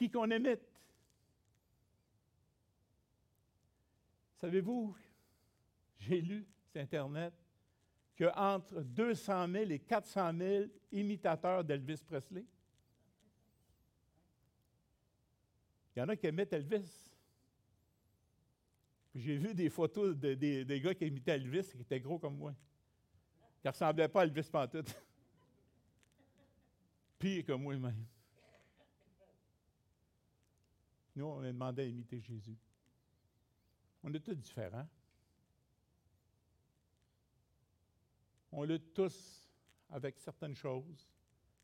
Qui 0.00 0.10
qu'on 0.10 0.30
émite? 0.30 0.62
Savez-vous, 4.40 4.96
j'ai 5.98 6.22
lu 6.22 6.46
sur 6.72 6.80
Internet 6.80 7.34
qu'entre 8.16 8.80
200 8.80 9.52
000 9.52 9.70
et 9.72 9.78
400 9.78 10.32
000 10.38 10.64
imitateurs 10.90 11.62
d'Elvis 11.62 12.02
Presley. 12.02 12.46
Il 15.94 15.98
y 15.98 16.02
en 16.02 16.08
a 16.08 16.16
qui 16.16 16.28
imitent 16.28 16.54
Elvis. 16.54 17.10
J'ai 19.14 19.36
vu 19.36 19.52
des 19.52 19.68
photos 19.68 20.16
de, 20.16 20.32
des, 20.32 20.80
gars 20.80 20.94
qui 20.94 21.08
imitaient 21.08 21.32
Elvis 21.32 21.72
qui 21.72 21.82
étaient 21.82 22.00
gros 22.00 22.18
comme 22.18 22.38
moi. 22.38 22.54
Qui 23.60 23.66
ne 23.66 23.70
ressemblaient 23.70 24.08
pas 24.08 24.22
à 24.22 24.24
Elvis 24.24 24.48
Pantoute. 24.50 24.96
Pire 27.18 27.44
que 27.44 27.52
moi-même. 27.52 28.06
On 31.28 31.42
a 31.42 31.46
demandé 31.46 31.82
à 31.82 31.86
imiter 31.86 32.20
Jésus. 32.20 32.56
On 34.02 34.12
est 34.12 34.20
tous 34.20 34.34
différents. 34.34 34.86
On 38.52 38.64
lutte 38.64 38.92
tous 38.94 39.48
avec 39.90 40.18
certaines 40.18 40.56
choses. 40.56 41.08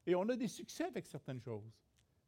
Et 0.06 0.14
on 0.14 0.28
a 0.28 0.36
des 0.36 0.48
succès 0.48 0.84
avec 0.84 1.06
certaines 1.06 1.40
choses. 1.40 1.72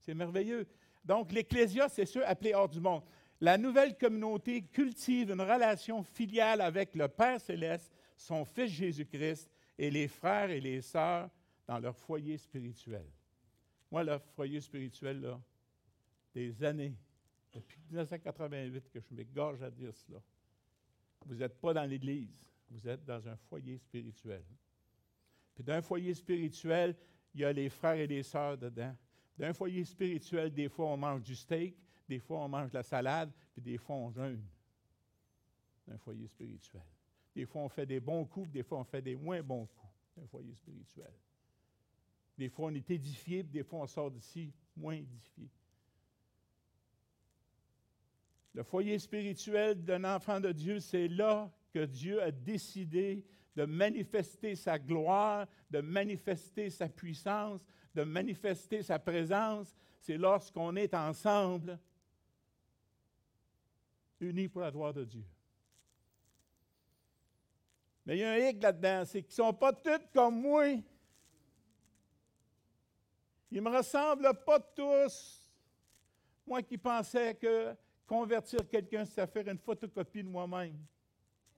C'est 0.00 0.14
merveilleux. 0.14 0.66
Donc, 1.04 1.32
l'Ecclésia, 1.32 1.88
c'est 1.88 2.06
ceux 2.06 2.26
appelés 2.26 2.54
hors 2.54 2.68
du 2.68 2.80
monde. 2.80 3.04
La 3.40 3.56
nouvelle 3.56 3.97
communauté 3.97 4.62
cultive 4.62 5.30
une 5.30 5.40
relation 5.40 6.02
filiale 6.02 6.61
avec 6.61 6.94
le 6.94 7.06
Père 7.06 7.40
céleste, 7.40 7.92
son 8.16 8.44
Fils 8.44 8.73
Jésus-Christ 8.73 9.49
et 9.78 9.90
les 9.90 10.08
frères 10.08 10.50
et 10.50 10.61
les 10.61 10.80
sœurs 10.82 11.30
dans 11.66 11.78
leur 11.78 11.97
foyer 11.97 12.37
spirituel. 12.37 13.06
Moi, 13.90 14.02
le 14.02 14.18
foyer 14.18 14.61
spirituel, 14.61 15.20
là, 15.20 15.40
des 16.35 16.62
années, 16.64 16.97
depuis 17.58 17.80
1988 17.90 18.90
que 18.90 19.00
je 19.00 19.14
m'égorge 19.14 19.62
à 19.62 19.70
dire 19.70 19.94
cela. 19.94 20.22
Vous 21.26 21.34
n'êtes 21.34 21.58
pas 21.60 21.74
dans 21.74 21.84
l'Église, 21.84 22.50
vous 22.70 22.88
êtes 22.88 23.04
dans 23.04 23.26
un 23.28 23.36
foyer 23.36 23.78
spirituel. 23.78 24.44
Puis 25.54 25.64
d'un 25.64 25.82
foyer 25.82 26.14
spirituel, 26.14 26.96
il 27.34 27.40
y 27.40 27.44
a 27.44 27.52
les 27.52 27.68
frères 27.68 27.96
et 27.96 28.06
les 28.06 28.22
sœurs 28.22 28.56
dedans. 28.56 28.96
D'un 29.36 29.52
foyer 29.52 29.84
spirituel, 29.84 30.52
des 30.52 30.68
fois, 30.68 30.86
on 30.86 30.96
mange 30.96 31.22
du 31.22 31.34
steak, 31.34 31.76
des 32.08 32.18
fois, 32.18 32.40
on 32.40 32.48
mange 32.48 32.70
de 32.70 32.74
la 32.74 32.82
salade, 32.82 33.30
puis 33.52 33.62
des 33.62 33.78
fois, 33.78 33.96
on 33.96 34.10
jeûne. 34.10 34.44
D'un 35.86 35.98
foyer 35.98 36.26
spirituel. 36.26 36.82
Des 37.34 37.46
fois, 37.46 37.62
on 37.62 37.68
fait 37.68 37.86
des 37.86 38.00
bons 38.00 38.24
coups, 38.24 38.50
des 38.50 38.62
fois, 38.62 38.78
on 38.78 38.84
fait 38.84 39.02
des 39.02 39.16
moins 39.16 39.42
bons 39.42 39.66
coups 39.66 39.92
d'un 40.16 40.26
foyer 40.26 40.54
spirituel. 40.54 41.12
Des 42.36 42.48
fois, 42.48 42.66
on 42.70 42.74
est 42.74 42.90
édifié, 42.90 43.42
puis 43.42 43.52
des 43.52 43.62
fois, 43.64 43.80
on 43.80 43.86
sort 43.86 44.10
d'ici 44.10 44.52
moins 44.76 44.94
édifié. 44.94 45.48
Le 48.58 48.64
foyer 48.64 48.98
spirituel 48.98 49.84
d'un 49.84 50.02
enfant 50.02 50.40
de 50.40 50.50
Dieu, 50.50 50.80
c'est 50.80 51.06
là 51.06 51.48
que 51.72 51.84
Dieu 51.84 52.20
a 52.20 52.32
décidé 52.32 53.24
de 53.54 53.64
manifester 53.64 54.56
sa 54.56 54.80
gloire, 54.80 55.46
de 55.70 55.80
manifester 55.80 56.68
sa 56.68 56.88
puissance, 56.88 57.64
de 57.94 58.02
manifester 58.02 58.82
sa 58.82 58.98
présence. 58.98 59.76
C'est 60.00 60.16
lorsqu'on 60.16 60.74
est 60.74 60.92
ensemble, 60.92 61.78
unis 64.18 64.48
pour 64.48 64.62
la 64.62 64.72
gloire 64.72 64.92
de 64.92 65.04
Dieu. 65.04 65.24
Mais 68.06 68.16
il 68.16 68.20
y 68.22 68.24
a 68.24 68.32
un 68.32 68.38
hic 68.38 68.60
là-dedans, 68.60 69.04
c'est 69.04 69.22
qu'ils 69.22 69.40
ne 69.40 69.46
sont 69.46 69.54
pas 69.54 69.72
tous 69.72 70.00
comme 70.12 70.40
moi. 70.40 70.66
Ils 70.66 70.82
ne 73.52 73.60
me 73.60 73.76
ressemblent 73.76 74.34
pas 74.44 74.58
tous. 74.58 75.48
Moi 76.44 76.60
qui 76.60 76.76
pensais 76.76 77.36
que 77.36 77.76
convertir 78.08 78.66
quelqu'un, 78.68 79.04
c'est 79.04 79.24
faire 79.26 79.46
une 79.46 79.58
photocopie 79.58 80.24
de 80.24 80.28
moi-même. 80.28 80.76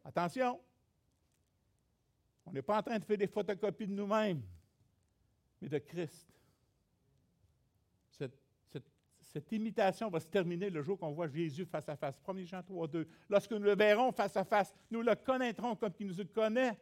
Attention! 0.04 0.60
On 2.44 2.52
n'est 2.52 2.62
pas 2.62 2.78
en 2.78 2.82
train 2.82 2.98
de 2.98 3.04
faire 3.04 3.16
des 3.16 3.28
photocopies 3.28 3.86
de 3.86 3.92
nous-mêmes, 3.92 4.42
mais 5.62 5.68
de 5.68 5.78
Christ. 5.78 6.26
Cette, 9.32 9.52
imitation 9.52 10.10
va 10.10 10.18
se 10.18 10.26
terminer 10.26 10.70
le 10.70 10.82
jour 10.82 10.98
qu'on 10.98 11.12
voit 11.12 11.28
Jésus 11.28 11.64
face 11.64 11.88
à 11.88 11.94
face. 11.94 12.20
1 12.26 12.44
Jean 12.44 12.64
3, 12.64 12.88
2. 12.88 13.06
Lorsque 13.28 13.52
nous 13.52 13.62
le 13.62 13.76
verrons 13.76 14.10
face 14.10 14.36
à 14.36 14.44
face, 14.44 14.74
nous 14.90 15.02
le 15.02 15.14
connaîtrons 15.14 15.76
comme 15.76 15.92
il 16.00 16.08
nous 16.08 16.24
connaît. 16.34 16.76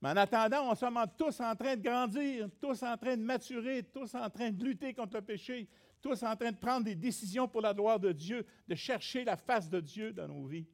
Mais 0.00 0.08
en 0.08 0.16
attendant, 0.16 0.68
on 0.68 0.74
sommes 0.74 1.00
tous 1.16 1.38
en 1.40 1.54
train 1.54 1.76
de 1.76 1.82
grandir, 1.82 2.48
tous 2.60 2.82
en 2.82 2.96
train 2.96 3.16
de 3.16 3.22
maturer, 3.22 3.84
tous 3.84 4.12
en 4.16 4.28
train 4.30 4.50
de 4.50 4.64
lutter 4.64 4.92
contre 4.94 5.14
le 5.14 5.22
péché, 5.22 5.68
tous 6.02 6.22
en 6.24 6.36
train 6.36 6.50
de 6.50 6.56
prendre 6.56 6.84
des 6.84 6.96
décisions 6.96 7.48
pour 7.48 7.62
la 7.62 7.72
gloire 7.72 8.00
de 8.00 8.12
Dieu, 8.12 8.44
de 8.66 8.74
chercher 8.74 9.24
la 9.24 9.36
face 9.36 9.70
de 9.70 9.80
Dieu 9.80 10.12
dans 10.12 10.28
nos 10.28 10.44
vies. 10.44 10.66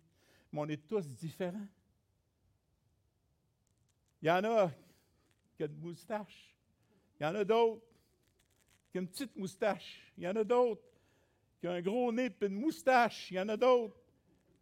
Mais 0.50 0.60
on 0.60 0.68
est 0.68 0.88
tous 0.88 1.06
différents. 1.06 1.68
Il 4.22 4.28
y 4.28 4.30
en 4.30 4.42
a 4.42 4.70
qui 5.56 5.62
ont 5.62 5.66
une 5.66 5.80
moustache. 5.80 6.56
Il 7.20 7.24
y 7.24 7.26
en 7.26 7.34
a 7.34 7.44
d'autres 7.44 7.82
qui 8.90 8.98
ont 8.98 9.02
une 9.02 9.08
petite 9.08 9.36
moustache. 9.36 10.12
Il 10.16 10.24
y 10.24 10.28
en 10.28 10.34
a 10.34 10.44
d'autres 10.44 10.82
qui 11.60 11.68
ont 11.68 11.72
un 11.72 11.82
gros 11.82 12.10
nez 12.10 12.30
et 12.40 12.46
une 12.46 12.58
moustache. 12.58 13.30
Il 13.30 13.36
y 13.36 13.40
en 13.40 13.48
a 13.48 13.56
d'autres 13.56 13.96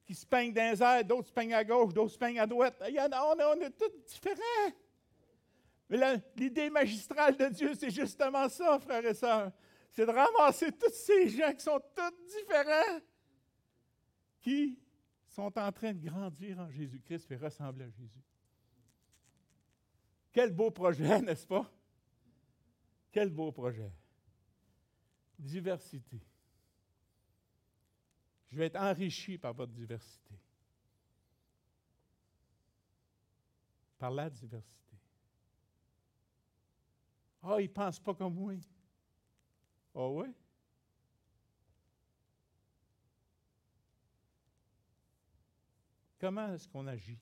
qui 0.05 0.15
se 0.15 0.27
peignent 0.27 0.53
dans 0.53 0.97
les 0.99 1.05
d'autres 1.05 1.29
se 1.29 1.33
peignent 1.33 1.55
à 1.55 1.65
gauche, 1.65 1.93
d'autres 1.93 2.13
se 2.13 2.19
peignent 2.19 2.41
à 2.41 2.47
droite. 2.47 2.81
A, 2.81 3.27
on, 3.27 3.61
est 3.61 3.71
tous 3.71 3.91
différents. 4.07 4.73
Mais 5.89 5.99
l'idée 6.37 6.71
magistrale 6.71 7.37
de 7.37 7.47
Dieu, 7.47 7.75
c'est 7.75 7.91
justement 7.91 8.49
ça, 8.49 8.79
frères 8.79 9.05
et 9.05 9.15
sœurs. 9.15 9.53
C'est 9.97 10.05
de 10.05 10.11
ramasser 10.11 10.71
tous 10.73 10.93
ces 10.93 11.27
gens 11.31 11.55
qui 11.55 11.65
sont 11.65 11.81
tous 11.95 12.37
différents, 12.37 13.01
qui 14.43 14.79
sont 15.27 15.59
en 15.59 15.73
train 15.73 15.95
de 15.95 16.07
grandir 16.07 16.59
en 16.59 16.69
Jésus-Christ 16.69 17.31
et 17.31 17.37
ressembler 17.37 17.87
à 17.87 17.89
Jésus. 17.89 18.23
Quel 20.35 20.53
beau 20.53 20.71
projet, 20.71 21.19
n'est-ce 21.23 21.47
pas? 21.47 21.73
Quel 23.11 23.31
beau 23.31 23.51
projet. 23.51 23.91
Diversité. 25.39 26.21
Je 28.49 28.59
vais 28.59 28.67
être 28.67 28.77
enrichi 28.77 29.39
par 29.39 29.55
votre 29.55 29.73
diversité. 29.73 30.35
Par 33.97 34.11
la 34.11 34.29
diversité. 34.29 34.99
Ah, 37.43 37.55
oh, 37.55 37.59
ils 37.59 37.63
ne 37.63 37.69
pensent 37.69 38.01
pas 38.01 38.15
comme 38.15 38.35
moi. 38.35 38.53
Ah 39.99 40.09
oui? 40.09 40.27
Comment 46.19 46.53
est-ce 46.53 46.69
qu'on 46.69 46.87
agit? 46.87 47.19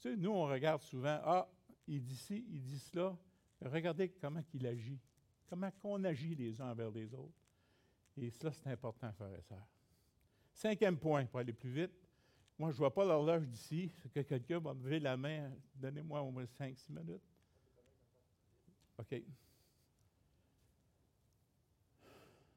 Tu 0.00 0.16
nous, 0.16 0.30
on 0.30 0.46
regarde 0.46 0.82
souvent, 0.82 1.20
ah, 1.24 1.48
il 1.86 2.02
dit 2.02 2.16
ci, 2.16 2.44
il 2.50 2.62
dit 2.62 2.78
cela. 2.78 3.16
Regardez 3.60 4.08
comment 4.08 4.42
il 4.52 4.66
agit. 4.66 5.00
Comment 5.48 5.70
qu'on 5.70 6.02
agit 6.02 6.34
les 6.34 6.60
uns 6.60 6.70
envers 6.70 6.90
les 6.90 7.14
autres. 7.14 7.38
Et 8.16 8.30
cela, 8.30 8.52
c'est 8.52 8.70
important, 8.70 9.12
frères 9.12 9.34
et 9.34 9.42
sœurs. 9.42 9.66
Cinquième 10.52 10.98
point, 10.98 11.24
pour 11.26 11.38
aller 11.38 11.52
plus 11.52 11.70
vite. 11.70 11.92
Moi, 12.58 12.70
je 12.70 12.74
ne 12.76 12.78
vois 12.78 12.92
pas 12.92 13.04
l'horloge 13.04 13.46
d'ici. 13.46 13.92
que 14.12 14.20
quelqu'un 14.20 14.58
va 14.58 14.74
me 14.74 14.82
lever 14.82 14.98
la 14.98 15.16
main? 15.16 15.52
Donnez-moi 15.76 16.20
au 16.20 16.32
moins 16.32 16.44
5-6 16.44 16.90
minutes. 16.90 17.22
OK. 18.98 19.22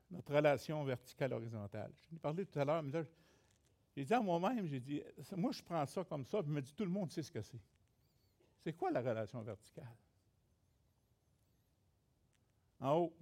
Notre 0.10 0.36
relation 0.36 0.84
verticale-horizontale. 0.84 1.92
Je 2.10 2.16
ai 2.16 2.20
parlé 2.20 2.46
tout 2.46 2.60
à 2.60 2.66
l'heure, 2.66 2.84
mais 2.84 2.92
là, 2.92 3.04
j'ai 3.96 4.04
dit 4.04 4.14
à 4.14 4.22
moi-même, 4.22 4.68
j'ai 4.68 4.80
dit, 4.80 5.02
moi, 5.38 5.52
je 5.52 5.62
prends 5.62 5.86
ça 5.86 6.04
comme 6.04 6.26
ça, 6.26 6.40
puis 6.42 6.50
je 6.50 6.54
me 6.54 6.62
dis, 6.62 6.74
tout 6.74 6.84
le 6.84 6.90
monde 6.92 7.12
sait 7.12 7.24
ce 7.24 7.32
que 7.32 7.42
c'est. 7.42 7.62
C'est 8.60 8.74
quoi 8.74 8.92
la 8.92 9.02
relation 9.02 9.42
verticale? 9.42 9.96
En 12.80 12.96
haut. 12.96 13.16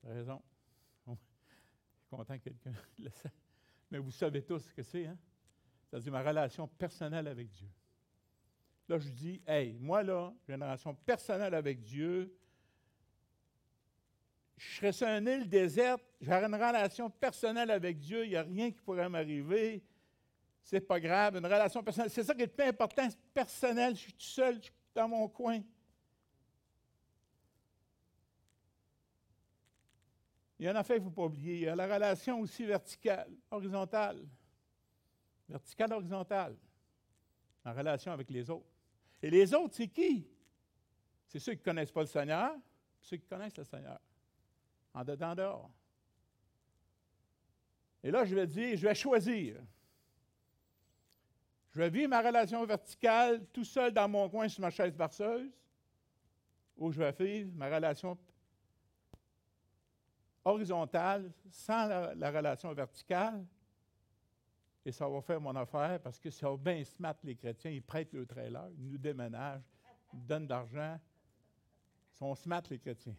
Tu 0.00 0.06
as 0.08 0.14
raison. 0.14 0.42
Je 1.06 1.12
suis 1.12 2.08
content 2.08 2.38
que 2.38 2.44
quelqu'un 2.44 2.72
le 2.98 3.10
sache. 3.10 3.32
Mais 3.90 3.98
vous 3.98 4.10
savez 4.10 4.42
tous 4.42 4.60
ce 4.60 4.72
que 4.72 4.82
c'est, 4.82 5.06
hein? 5.06 5.18
C'est-à-dire 5.88 6.12
ma 6.12 6.22
relation 6.22 6.68
personnelle 6.68 7.26
avec 7.26 7.50
Dieu. 7.50 7.68
Là, 8.90 8.98
je 8.98 9.08
dis, 9.08 9.40
hey, 9.46 9.78
moi, 9.78 10.02
là, 10.02 10.34
j'ai 10.48 10.54
une 10.54 10.64
relation 10.64 10.92
personnelle 10.92 11.54
avec 11.54 11.80
Dieu. 11.80 12.36
Je 14.56 14.74
serais 14.74 14.90
sur 14.90 15.06
une 15.06 15.28
île 15.28 15.48
déserte, 15.48 16.02
j'aurais 16.20 16.44
une 16.46 16.56
relation 16.56 17.08
personnelle 17.08 17.70
avec 17.70 18.00
Dieu, 18.00 18.24
il 18.24 18.30
n'y 18.30 18.36
a 18.36 18.42
rien 18.42 18.72
qui 18.72 18.80
pourrait 18.80 19.08
m'arriver. 19.08 19.80
C'est 20.64 20.80
pas 20.80 20.98
grave, 20.98 21.36
une 21.36 21.46
relation 21.46 21.84
personnelle. 21.84 22.10
C'est 22.10 22.24
ça 22.24 22.34
qui 22.34 22.42
est 22.42 22.46
le 22.46 22.52
plus 22.52 22.64
important, 22.64 23.06
personnel. 23.32 23.94
Je 23.94 24.00
suis 24.00 24.12
tout 24.12 24.22
seul, 24.22 24.56
je 24.56 24.62
suis 24.62 24.72
dans 24.92 25.06
mon 25.06 25.28
coin. 25.28 25.62
Il 30.58 30.66
y 30.66 30.68
en 30.68 30.74
a 30.74 30.82
fait, 30.82 30.96
il 30.96 30.98
ne 30.98 31.04
faut 31.04 31.10
pas 31.12 31.26
oublier. 31.26 31.54
Il 31.54 31.60
y 31.60 31.68
a 31.68 31.76
la 31.76 31.86
relation 31.86 32.40
aussi 32.40 32.64
verticale, 32.64 33.30
horizontale. 33.52 34.26
Verticale, 35.48 35.92
horizontale. 35.92 36.56
En 37.64 37.72
relation 37.72 38.10
avec 38.10 38.28
les 38.30 38.50
autres. 38.50 38.69
Et 39.22 39.30
les 39.30 39.52
autres, 39.54 39.74
c'est 39.74 39.88
qui? 39.88 40.26
C'est 41.26 41.38
ceux 41.38 41.52
qui 41.52 41.60
ne 41.60 41.64
connaissent 41.64 41.92
pas 41.92 42.00
le 42.00 42.06
Seigneur, 42.06 42.56
ceux 43.00 43.16
qui 43.16 43.26
connaissent 43.26 43.56
le 43.56 43.64
Seigneur. 43.64 44.00
En 44.94 45.04
dedans, 45.04 45.34
dehors. 45.34 45.70
Et 48.02 48.10
là, 48.10 48.24
je 48.24 48.34
vais 48.34 48.46
dire, 48.46 48.76
je 48.76 48.82
vais 48.82 48.94
choisir. 48.94 49.56
Je 51.70 51.78
vais 51.78 51.90
vivre 51.90 52.08
ma 52.08 52.20
relation 52.20 52.64
verticale 52.64 53.46
tout 53.52 53.64
seul 53.64 53.92
dans 53.92 54.08
mon 54.08 54.28
coin 54.28 54.48
sur 54.48 54.60
ma 54.60 54.70
chaise 54.70 54.96
barceuse, 54.96 55.52
ou 56.76 56.90
je 56.90 56.98
vais 56.98 57.12
vivre 57.12 57.52
ma 57.54 57.72
relation 57.72 58.18
horizontale, 60.44 61.30
sans 61.50 61.86
la, 62.16 62.30
relation 62.30 62.72
verticale, 62.72 63.44
et 64.90 64.92
ça 64.92 65.08
va 65.08 65.20
faire 65.20 65.40
mon 65.40 65.54
affaire 65.54 66.00
parce 66.00 66.18
que 66.18 66.28
va 66.44 66.56
bien 66.56 66.82
se 66.82 67.00
mettre 67.00 67.20
les 67.22 67.36
chrétiens, 67.36 67.70
ils 67.70 67.80
prêtent 67.80 68.12
le 68.12 68.26
trailer, 68.26 68.68
ils 68.76 68.88
nous 68.88 68.98
déménagent, 68.98 69.62
ils 70.12 70.18
nous 70.18 70.26
donnent 70.26 70.46
de 70.46 70.50
l'argent. 70.50 70.98
Ils 72.12 72.18
sont 72.18 72.34
smart, 72.34 72.62
les 72.68 72.80
chrétiens. 72.80 73.14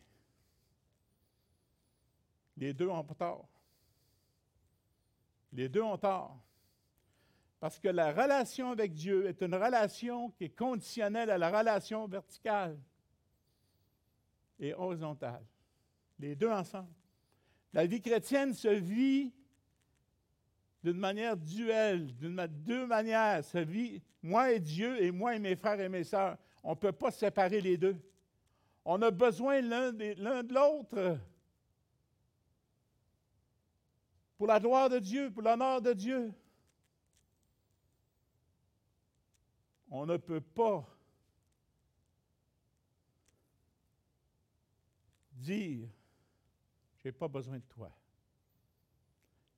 Les 2.58 2.74
deux 2.74 2.90
ont 2.90 3.04
tort. 3.06 3.48
Les 5.54 5.70
deux 5.70 5.82
ont 5.82 5.98
tort. 5.98 6.38
Parce 7.62 7.80
que 7.80 7.88
la 7.88 8.12
relation 8.12 8.72
avec 8.72 8.94
Dieu 8.94 9.26
est 9.28 9.42
une 9.42 9.56
relation 9.56 10.30
qui 10.32 10.44
est 10.46 10.50
conditionnelle 10.50 11.30
à 11.30 11.38
la 11.38 11.58
relation 11.58 12.06
verticale 12.06 12.78
et 14.60 14.74
horizontale. 14.74 15.46
Les 16.20 16.36
deux 16.36 16.52
ensemble. 16.52 16.92
La 17.72 17.86
vie 17.86 18.02
chrétienne 18.02 18.54
se 18.54 18.68
vit 18.68 19.34
d'une 20.84 20.98
manière 20.98 21.38
duelle, 21.38 22.16
d'une 22.16 22.48
deux 22.48 22.86
manières. 22.88 23.44
Se 23.44 23.58
vit 23.58 24.02
moi 24.22 24.52
et 24.52 24.60
Dieu 24.60 25.02
et 25.02 25.12
moi 25.12 25.36
et 25.36 25.40
mes 25.40 25.56
frères 25.56 25.80
et 25.80 25.90
mes 25.90 26.04
sœurs. 26.04 26.38
On 26.64 26.72
ne 26.72 26.76
peut 26.76 26.92
pas 26.92 27.12
séparer 27.12 27.62
les 27.62 27.78
deux. 27.78 27.98
On 28.84 29.02
a 29.02 29.12
besoin 29.12 29.62
l'un 29.62 29.92
de 29.92 30.54
l'autre. 30.54 31.20
Pour 34.38 34.48
la 34.48 34.60
gloire 34.60 34.90
de 34.90 35.00
Dieu, 35.00 35.32
pour 35.32 35.44
l'honneur 35.44 35.82
de 35.82 35.94
Dieu. 35.94 36.34
On 39.90 40.06
ne 40.06 40.18
peut 40.18 40.42
pas 40.42 40.88
dire 45.34 45.88
je 47.04 47.08
n'ai 47.08 47.12
pas 47.12 47.28
besoin 47.28 47.58
de 47.58 47.64
toi. 47.64 47.92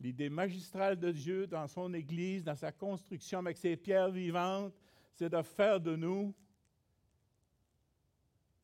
L'idée 0.03 0.29
magistrale 0.29 0.99
de 0.99 1.13
Dieu 1.13 1.47
dans 1.47 1.65
son 1.65 1.93
Église, 1.93 2.43
dans 2.43 2.57
sa 2.57 2.73
construction 2.73 3.39
avec 3.39 3.57
ses 3.57 3.77
pierres 3.77 4.11
vivantes, 4.11 4.73
c'est 5.13 5.29
de 5.29 5.41
faire 5.41 5.79
de 5.79 5.95
nous 5.95 6.35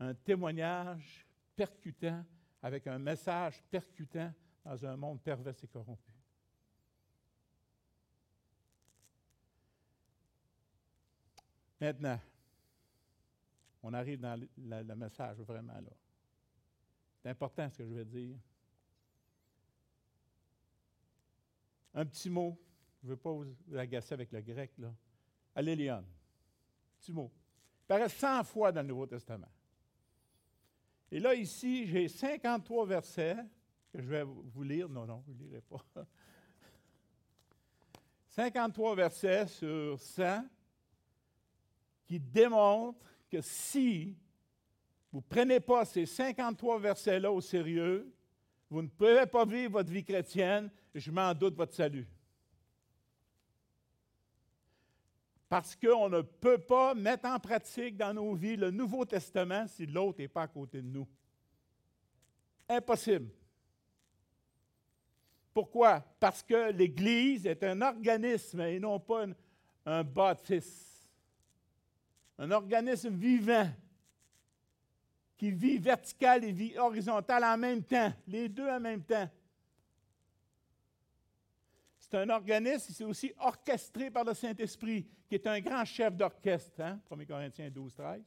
un 0.01 0.13
témoignage 0.13 1.25
percutant 1.55 2.25
avec 2.61 2.87
un 2.87 2.99
message 2.99 3.63
percutant 3.71 4.33
dans 4.65 4.85
un 4.85 4.97
monde 4.97 5.21
pervers 5.21 5.55
et 5.63 5.67
corrompu. 5.67 6.11
Maintenant, 11.79 12.19
on 13.81 13.93
arrive 13.93 14.19
dans 14.19 14.37
le, 14.57 14.95
message 14.95 15.37
vraiment 15.37 15.79
là. 15.79 15.93
C'est 17.21 17.29
important 17.29 17.69
ce 17.69 17.77
que 17.77 17.85
je 17.85 17.93
vais 17.93 18.03
dire. 18.03 18.37
Un 21.93 22.05
petit 22.05 22.29
mot. 22.29 22.57
Je 23.01 23.07
ne 23.07 23.11
veux 23.11 23.17
pas 23.17 23.31
vous 23.31 23.45
agacer 23.77 24.13
avec 24.13 24.31
le 24.31 24.41
grec, 24.41 24.71
là. 24.77 24.93
Allélion. 25.55 26.03
Petit 26.99 27.13
mot. 27.13 27.31
Il 27.83 27.87
paraît 27.87 28.09
100 28.09 28.43
fois 28.43 28.71
dans 28.71 28.81
le 28.81 28.87
Nouveau 28.87 29.05
Testament. 29.05 29.49
Et 31.11 31.19
là, 31.19 31.33
ici, 31.33 31.87
j'ai 31.87 32.07
53 32.07 32.85
versets 32.85 33.37
que 33.91 34.01
je 34.01 34.07
vais 34.07 34.23
vous 34.23 34.63
lire. 34.63 34.87
Non, 34.89 35.05
non, 35.05 35.23
je 35.27 35.31
ne 35.31 35.37
lirai 35.39 35.61
pas. 35.61 35.83
53 38.27 38.95
versets 38.95 39.47
sur 39.47 39.99
100 39.99 40.45
qui 42.05 42.19
démontrent 42.19 42.99
que 43.29 43.41
si 43.41 44.17
vous 45.11 45.19
ne 45.19 45.23
prenez 45.23 45.59
pas 45.59 45.85
ces 45.85 46.05
53 46.05 46.79
versets-là 46.79 47.31
au 47.31 47.41
sérieux, 47.41 48.13
vous 48.69 48.81
ne 48.81 48.87
pouvez 48.87 49.25
pas 49.25 49.45
vivre 49.45 49.73
votre 49.73 49.91
vie 49.91 50.03
chrétienne 50.03 50.69
je 50.93 51.11
m'en 51.11 51.33
doute 51.33 51.55
votre 51.55 51.73
salut. 51.73 52.07
Parce 55.47 55.75
qu'on 55.75 56.09
ne 56.09 56.21
peut 56.21 56.59
pas 56.59 56.93
mettre 56.93 57.27
en 57.27 57.39
pratique 57.39 57.97
dans 57.97 58.13
nos 58.13 58.35
vies 58.35 58.55
le 58.55 58.69
Nouveau 58.69 59.05
Testament 59.05 59.67
si 59.67 59.85
l'autre 59.87 60.19
n'est 60.19 60.27
pas 60.27 60.43
à 60.43 60.47
côté 60.47 60.81
de 60.81 60.87
nous. 60.87 61.07
Impossible. 62.67 63.29
Pourquoi? 65.51 66.01
Parce 66.19 66.43
que 66.43 66.71
l'Église 66.71 67.47
est 67.47 67.63
un 67.63 67.81
organisme 67.81 68.61
et 68.61 68.79
non 68.79 68.99
pas 68.99 69.25
un 69.85 70.03
bâtisse. 70.03 71.09
Un 72.37 72.51
organisme 72.51 73.15
vivant 73.15 73.69
qui 75.39 75.51
vit 75.51 75.77
vertical 75.77 76.43
et 76.43 76.51
vit 76.51 76.77
horizontal 76.77 77.45
en 77.45 77.57
même 77.57 77.81
temps, 77.81 78.13
les 78.27 78.49
deux 78.49 78.67
en 78.67 78.79
même 78.81 79.01
temps. 79.01 79.29
C'est 81.97 82.13
un 82.15 82.29
organisme, 82.29 82.91
c'est 82.91 83.05
aussi 83.05 83.31
orchestré 83.39 84.11
par 84.11 84.25
le 84.25 84.33
Saint-Esprit, 84.33 85.07
qui 85.29 85.35
est 85.35 85.47
un 85.47 85.61
grand 85.61 85.85
chef 85.85 86.13
d'orchestre. 86.13 86.81
Hein? 86.81 86.99
1 87.09 87.25
Corinthiens 87.25 87.69
12, 87.69 87.93
13. 87.93 88.21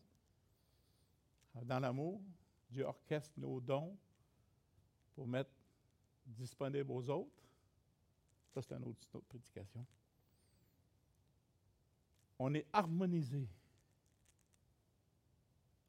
Dans 1.65 1.81
l'amour, 1.81 2.19
Dieu 2.71 2.85
orchestre 2.85 3.35
nos 3.37 3.61
dons 3.61 3.95
pour 5.15 5.29
mettre 5.29 5.51
disponibles 6.25 6.93
aux 6.93 7.11
autres. 7.11 7.43
Ça, 8.55 8.63
c'est 8.63 8.75
une 8.75 8.85
autre, 8.85 9.07
autre 9.13 9.27
prédication. 9.29 9.85
On 12.39 12.55
est 12.55 12.67
harmonisé. 12.73 13.47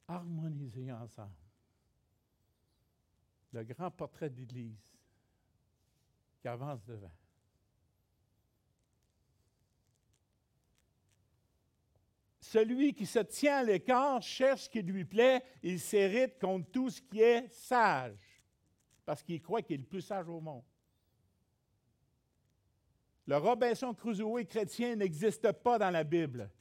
Harmonisé 0.08 0.92
ensemble. 0.92 1.32
Le 3.52 3.64
grand 3.64 3.92
portrait 3.92 4.30
de 4.30 4.38
l'Église 4.38 4.94
qui 6.42 6.48
avance 6.48 6.84
devant. 6.84 7.12
Celui 12.54 12.94
qui 12.94 13.06
se 13.06 13.20
tient 13.20 13.58
à 13.58 13.64
l'écart 13.64 14.22
cherche 14.22 14.66
ce 14.66 14.70
qui 14.70 14.82
lui 14.82 15.06
plaît, 15.06 15.44
il 15.64 15.80
s'hérite 15.80 16.38
contre 16.40 16.70
tout 16.70 16.90
ce 16.90 17.02
qui 17.02 17.22
est 17.22 17.52
sage, 17.52 18.44
parce 19.06 19.24
qu'il 19.24 19.42
croit 19.42 19.62
qu'il 19.62 19.76
est 19.76 19.80
le 19.80 19.86
plus 19.86 20.02
sage 20.02 20.28
au 20.28 20.40
monde. 20.40 20.64
Le 23.26 23.38
Robinson 23.38 23.94
Crusoe 23.94 24.44
chrétien 24.46 24.96
n'existe 24.96 25.52
pas 25.52 25.80
dans 25.80 25.90
la 25.90 26.04
Bible. 26.04 26.52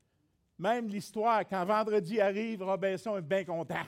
Même 0.59 0.88
l'histoire, 0.88 1.47
quand 1.49 1.65
vendredi 1.65 2.21
arrive, 2.21 2.62
Robinson 2.62 3.17
est 3.17 3.23
bien 3.23 3.45
content. 3.45 3.85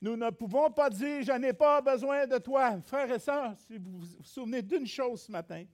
Nous 0.00 0.16
ne 0.16 0.30
pouvons 0.30 0.70
pas 0.70 0.88
dire, 0.88 1.22
je 1.22 1.32
n'ai 1.32 1.52
pas 1.52 1.80
besoin 1.80 2.26
de 2.26 2.38
toi. 2.38 2.80
Frères 2.82 3.10
et 3.10 3.18
sœurs, 3.18 3.56
si 3.58 3.78
vous 3.78 3.98
vous 3.98 4.22
souvenez 4.22 4.62
d'une 4.62 4.86
chose 4.86 5.22
ce 5.22 5.32
matin, 5.32 5.64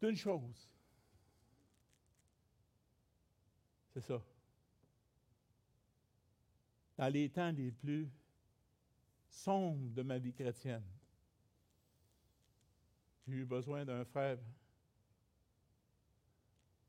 d'une 0.00 0.16
chose, 0.16 0.68
c'est 3.94 4.02
ça. 4.02 4.20
Dans 6.98 7.08
les 7.08 7.30
temps 7.30 7.50
les 7.50 7.72
plus 7.72 8.10
sombres 9.36 9.90
de 9.94 10.02
ma 10.02 10.18
vie 10.18 10.32
chrétienne, 10.32 10.84
j'ai 13.26 13.34
eu 13.34 13.44
besoin 13.44 13.84
d'un 13.84 14.04
frère 14.04 14.38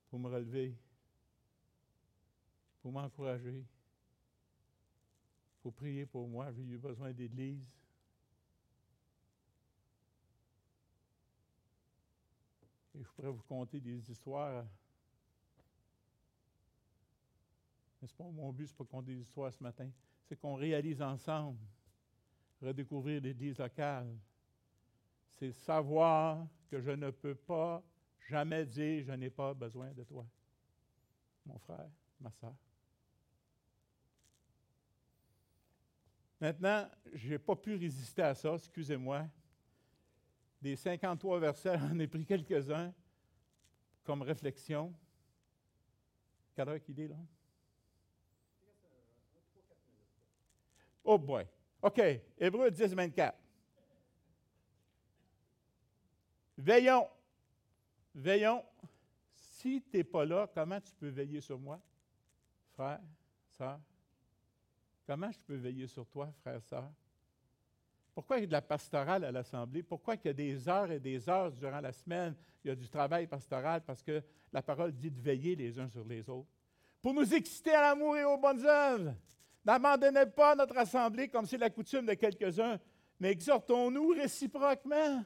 pour 0.10 0.20
me 0.20 0.30
relever 0.30 0.76
pour 2.88 2.94
m'encourager, 2.94 3.66
pour 5.62 5.74
prier 5.74 6.06
pour 6.06 6.26
moi. 6.26 6.54
J'ai 6.54 6.62
eu 6.62 6.78
besoin 6.78 7.12
d'église. 7.12 7.70
Et 12.96 13.04
je 13.04 13.10
pourrais 13.10 13.32
vous 13.32 13.44
conter 13.44 13.82
des 13.82 14.10
histoires. 14.10 14.66
Mais 18.02 18.08
ce 18.08 18.14
pas? 18.14 18.24
Mon 18.24 18.54
but, 18.54 18.68
ce 18.68 18.74
pas 18.74 18.86
conter 18.86 19.16
des 19.16 19.22
histoires 19.22 19.52
ce 19.52 19.62
matin. 19.62 19.90
C'est 20.24 20.40
qu'on 20.40 20.56
réalise 20.56 21.02
ensemble, 21.02 21.60
redécouvrir 22.62 23.22
l'église 23.22 23.58
locale. 23.58 24.18
C'est 25.36 25.52
savoir 25.52 26.48
que 26.70 26.82
je 26.82 26.92
ne 26.92 27.12
peux 27.12 27.36
pas 27.36 27.84
jamais 28.28 28.66
dire 28.66 29.04
je 29.06 29.12
n'ai 29.14 29.30
pas 29.30 29.54
besoin 29.54 29.94
de 29.94 30.04
toi, 30.04 30.26
mon 31.46 31.58
frère, 31.60 31.90
ma 32.20 32.32
soeur. 32.32 32.56
Maintenant, 36.40 36.88
je 37.14 37.30
n'ai 37.30 37.40
pas 37.40 37.56
pu 37.56 37.76
résister 37.76 38.22
à 38.22 38.36
ça, 38.36 38.54
excusez-moi. 38.54 39.26
Des 40.62 40.76
53 40.76 41.40
versets, 41.40 41.78
j'en 41.80 41.98
ai 42.00 42.08
pris 42.08 42.26
quelques-uns 42.26 42.94
comme 44.04 44.22
réflexion. 44.22 44.94
Quelle 46.56 46.70
heure 46.70 46.82
qu'il 46.82 47.00
est, 47.00 47.08
là? 47.08 47.18
Oh 51.04 51.18
boy. 51.18 51.46
OK. 51.82 52.02
Hébreu 52.38 52.72
10, 52.72 52.94
24. 52.94 53.38
Veillons. 56.58 57.08
Veillons. 58.16 58.64
Si 59.34 59.82
tu 59.82 59.98
n'es 59.98 60.04
pas 60.04 60.26
là, 60.26 60.50
comment 60.54 60.80
tu 60.80 60.94
peux 60.96 61.10
veiller 61.10 61.42
sur 61.42 61.60
moi, 61.60 61.80
frère, 62.74 63.00
soeur? 63.50 63.80
Comment 65.06 65.32
je 65.32 65.40
peux 65.40 65.56
veiller 65.56 65.88
sur 65.88 66.06
toi, 66.06 66.32
frère, 66.42 66.62
sœur? 66.64 66.92
Pourquoi 68.14 68.38
il 68.38 68.42
y 68.42 68.44
a 68.44 68.48
de 68.48 68.52
la 68.52 68.62
pastorale 68.62 69.24
à 69.24 69.32
l'Assemblée? 69.32 69.84
Pourquoi 69.84 70.16
il 70.16 70.26
y 70.26 70.30
a 70.30 70.34
des 70.34 70.68
heures 70.68 70.92
et 70.92 71.00
des 71.00 71.30
heures 71.30 71.52
durant 71.52 71.80
la 71.80 71.94
semaine, 71.94 72.36
il 72.64 72.68
y 72.68 72.72
a 72.72 72.76
du 72.76 72.90
travail 72.90 73.28
pastoral? 73.28 73.82
Parce 73.86 74.02
que 74.02 74.24
la 74.52 74.62
parole 74.62 74.92
dit 74.92 75.12
de 75.12 75.22
veiller 75.22 75.56
les 75.56 75.80
uns 75.80 75.88
sur 75.88 76.04
les 76.04 76.28
autres? 76.28 76.50
Pour 77.02 77.14
nous 77.14 77.34
exciter 77.34 77.72
à 77.72 77.82
l'amour 77.82 78.18
et 78.18 78.24
aux 78.26 78.38
bonnes 78.38 78.66
œuvres. 78.66 79.14
N'abandonnez 79.68 80.26
pas 80.28 80.56
notre 80.56 80.78
assemblée 80.78 81.28
comme 81.28 81.46
c'est 81.46 81.58
la 81.58 81.70
coutume 81.70 82.06
de 82.06 82.14
quelques-uns, 82.14 82.80
mais 83.20 83.32
exhortons-nous 83.32 84.08
réciproquement. 84.10 85.24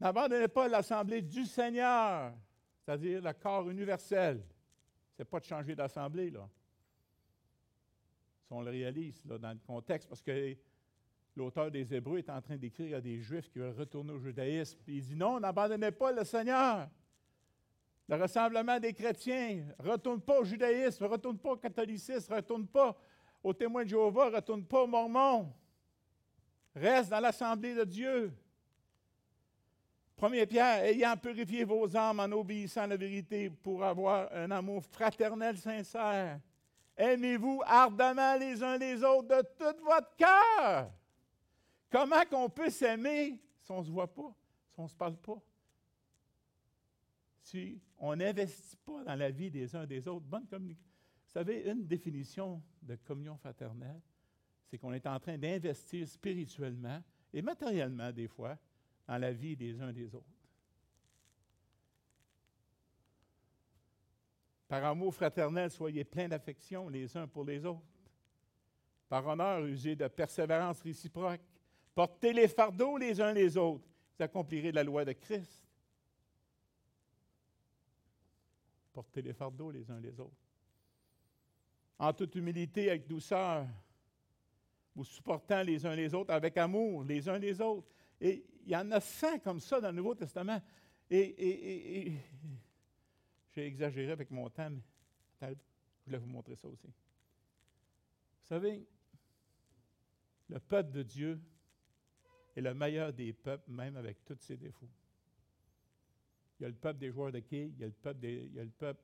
N'abandonnez 0.00 0.48
pas 0.48 0.68
l'assemblée 0.68 1.22
du 1.22 1.46
Seigneur, 1.46 2.34
c'est-à-dire 2.84 3.22
corps 3.40 3.70
universel. 3.70 4.44
Ce 5.16 5.22
n'est 5.22 5.26
pas 5.26 5.40
de 5.40 5.44
changer 5.44 5.74
d'assemblée, 5.74 6.30
là 6.30 6.46
si 8.46 8.52
on 8.52 8.62
le 8.62 8.70
réalise 8.70 9.24
là, 9.24 9.38
dans 9.38 9.50
le 9.50 9.58
contexte, 9.66 10.08
parce 10.08 10.22
que 10.22 10.56
l'auteur 11.34 11.70
des 11.70 11.92
Hébreux 11.92 12.18
est 12.18 12.30
en 12.30 12.40
train 12.40 12.56
d'écrire 12.56 12.98
à 12.98 13.00
des 13.00 13.20
Juifs 13.20 13.50
qui 13.50 13.58
veulent 13.58 13.76
retourner 13.76 14.12
au 14.12 14.18
judaïsme. 14.18 14.78
Il 14.86 15.02
dit 15.02 15.16
non, 15.16 15.40
n'abandonnez 15.40 15.90
pas 15.90 16.12
le 16.12 16.24
Seigneur. 16.24 16.88
Le 18.08 18.16
rassemblement 18.16 18.78
des 18.78 18.92
chrétiens, 18.92 19.66
retourne 19.78 20.20
pas 20.20 20.38
au 20.38 20.44
judaïsme, 20.44 21.04
retourne 21.06 21.38
pas 21.38 21.52
au 21.52 21.56
catholicisme, 21.56 22.34
retourne 22.34 22.66
pas 22.66 22.96
au 23.42 23.52
témoin 23.52 23.84
de 23.84 23.88
Jéhovah, 23.88 24.30
retourne 24.30 24.64
pas 24.64 24.82
aux 24.82 24.86
mormons. 24.86 25.52
Reste 26.74 27.10
dans 27.10 27.20
l'assemblée 27.20 27.74
de 27.74 27.84
Dieu. 27.84 28.32
Premier 30.14 30.46
Pierre, 30.46 30.84
ayant 30.84 31.16
purifié 31.16 31.64
vos 31.64 31.94
âmes 31.96 32.20
en 32.20 32.32
obéissant 32.32 32.82
à 32.82 32.86
la 32.86 32.96
vérité 32.96 33.50
pour 33.50 33.84
avoir 33.84 34.32
un 34.32 34.50
amour 34.50 34.82
fraternel 34.84 35.58
sincère 35.58 36.40
Aimez-vous 36.96 37.62
ardemment 37.66 38.36
les 38.36 38.62
uns 38.62 38.78
les 38.78 39.04
autres 39.04 39.28
de 39.28 39.42
tout 39.58 39.84
votre 39.84 40.16
cœur? 40.16 40.90
Comment 41.90 42.24
qu'on 42.30 42.48
peut 42.48 42.70
s'aimer 42.70 43.38
si 43.60 43.70
on 43.70 43.80
ne 43.80 43.84
se 43.84 43.90
voit 43.90 44.12
pas, 44.12 44.34
si 44.72 44.80
on 44.80 44.84
ne 44.84 44.88
se 44.88 44.94
parle 44.94 45.16
pas? 45.16 45.36
On 47.98 48.16
n'investit 48.16 48.76
pas 48.76 49.04
dans 49.04 49.14
la 49.14 49.30
vie 49.30 49.50
des 49.50 49.74
uns 49.74 49.86
des 49.86 50.06
autres, 50.08 50.26
bonne 50.26 50.46
communication. 50.46 50.90
Vous 51.26 51.32
savez, 51.32 51.70
une 51.70 51.86
définition 51.86 52.62
de 52.82 52.96
communion 52.96 53.36
fraternelle, 53.36 54.00
c'est 54.66 54.78
qu'on 54.78 54.92
est 54.92 55.06
en 55.06 55.18
train 55.20 55.36
d'investir 55.36 56.08
spirituellement 56.08 57.02
et 57.32 57.42
matériellement 57.42 58.10
des 58.10 58.28
fois 58.28 58.56
dans 59.06 59.18
la 59.18 59.32
vie 59.32 59.56
des 59.56 59.80
uns 59.80 59.92
des 59.92 60.14
autres. 60.14 60.24
Par 64.68 64.84
amour 64.84 65.14
fraternel, 65.14 65.70
soyez 65.70 66.04
pleins 66.04 66.28
d'affection 66.28 66.88
les 66.88 67.16
uns 67.16 67.28
pour 67.28 67.44
les 67.44 67.64
autres. 67.64 67.82
Par 69.08 69.24
honneur, 69.26 69.64
usez 69.64 69.94
de 69.94 70.08
persévérance 70.08 70.80
réciproque. 70.80 71.40
Portez 71.94 72.32
les 72.32 72.48
fardeaux 72.48 72.98
les 72.98 73.20
uns 73.20 73.32
les 73.32 73.56
autres. 73.56 73.86
Vous 74.18 74.24
accomplirez 74.24 74.72
la 74.72 74.82
loi 74.82 75.04
de 75.04 75.12
Christ. 75.12 75.65
Portez 78.96 79.20
les 79.20 79.34
fardeaux 79.34 79.70
les 79.70 79.90
uns 79.90 80.00
les 80.00 80.18
autres. 80.18 80.40
en 81.98 82.14
toute 82.14 82.34
humilité, 82.34 82.88
avec 82.88 83.06
douceur, 83.06 83.66
vous 84.94 85.04
supportant 85.04 85.62
les 85.62 85.84
uns 85.84 85.94
les 85.94 86.14
autres, 86.14 86.32
avec 86.32 86.56
amour 86.56 87.04
les 87.04 87.28
uns 87.28 87.36
les 87.36 87.60
autres. 87.60 87.86
Et 88.18 88.42
il 88.64 88.72
y 88.72 88.74
en 88.74 88.90
a 88.92 88.98
100 88.98 89.40
comme 89.40 89.60
ça 89.60 89.82
dans 89.82 89.90
le 89.90 89.96
Nouveau 89.96 90.14
Testament. 90.14 90.62
Et, 91.10 92.10
j'ai 93.54 93.66
exagéré 93.66 94.12
avec 94.12 94.30
mon 94.30 94.48
temps, 94.48 94.70
mais 95.42 95.50
je 95.50 96.04
voulais 96.06 96.18
vous 96.18 96.28
montrer 96.28 96.56
ça 96.56 96.66
aussi. 96.66 96.86
Vous 96.86 98.46
savez, 98.46 98.82
le 100.48 100.58
peuple 100.58 100.92
de 100.92 101.02
Dieu 101.02 101.38
est 102.56 102.62
le 102.62 102.72
meilleur 102.72 103.12
des 103.12 103.34
peuples, 103.34 103.70
même 103.70 103.98
avec 103.98 104.24
tous 104.24 104.38
ses 104.40 104.56
défauts. 104.56 104.88
Il 106.58 106.62
y 106.62 106.66
a 106.66 106.68
le 106.68 106.74
peuple 106.74 106.98
des 106.98 107.10
joueurs 107.10 107.32
de 107.32 107.40
quilles, 107.40 107.74
il 107.76 107.80
y 107.80 107.84
a 107.84 107.86
le 107.86 107.92
peuple 107.92 108.20
des, 108.20 108.48
il 108.50 108.54
y 108.54 108.60
a 108.60 108.64
le 108.64 108.70
peuple 108.70 109.00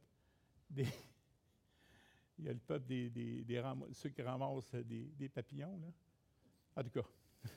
des, 0.70 0.86
il 2.38 2.44
y 2.46 2.48
a 2.48 2.52
le 2.52 2.58
peuple 2.58 2.86
des, 2.86 3.44
ceux 3.92 4.08
qui 4.08 4.22
ramassent 4.22 4.74
des, 4.74 5.28
papillons, 5.28 5.78
là. 5.78 5.88
En 6.76 6.82
tout 6.82 6.90
cas. 6.90 7.08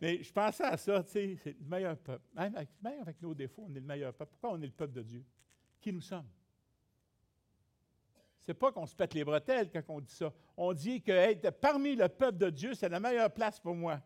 Mais 0.00 0.22
je 0.22 0.32
pensais 0.32 0.64
à 0.64 0.76
ça, 0.78 1.02
tu 1.04 1.10
sais, 1.10 1.36
c'est 1.36 1.56
le 1.60 1.66
meilleur 1.66 1.98
peuple. 1.98 2.24
Même 2.34 2.54
avec, 2.54 3.20
nos 3.20 3.34
défauts, 3.34 3.66
on 3.68 3.74
est 3.74 3.80
le 3.80 3.86
meilleur 3.86 4.14
peuple. 4.14 4.32
Pourquoi 4.32 4.58
on 4.58 4.62
est 4.62 4.66
le 4.66 4.72
peuple 4.72 4.94
de 4.94 5.02
Dieu? 5.02 5.24
Qui 5.78 5.92
nous 5.92 6.00
sommes? 6.00 6.28
C'est 8.38 8.54
pas 8.54 8.72
qu'on 8.72 8.86
se 8.86 8.96
pète 8.96 9.12
les 9.12 9.22
bretelles 9.22 9.70
quand 9.70 9.82
on 9.88 10.00
dit 10.00 10.14
ça. 10.14 10.32
On 10.56 10.72
dit 10.72 11.02
que 11.02 11.12
être 11.12 11.50
parmi 11.50 11.94
le 11.94 12.08
peuple 12.08 12.38
de 12.38 12.48
Dieu, 12.48 12.72
c'est 12.72 12.88
la 12.88 12.98
meilleure 12.98 13.30
place 13.30 13.60
pour 13.60 13.74
moi. 13.74 14.00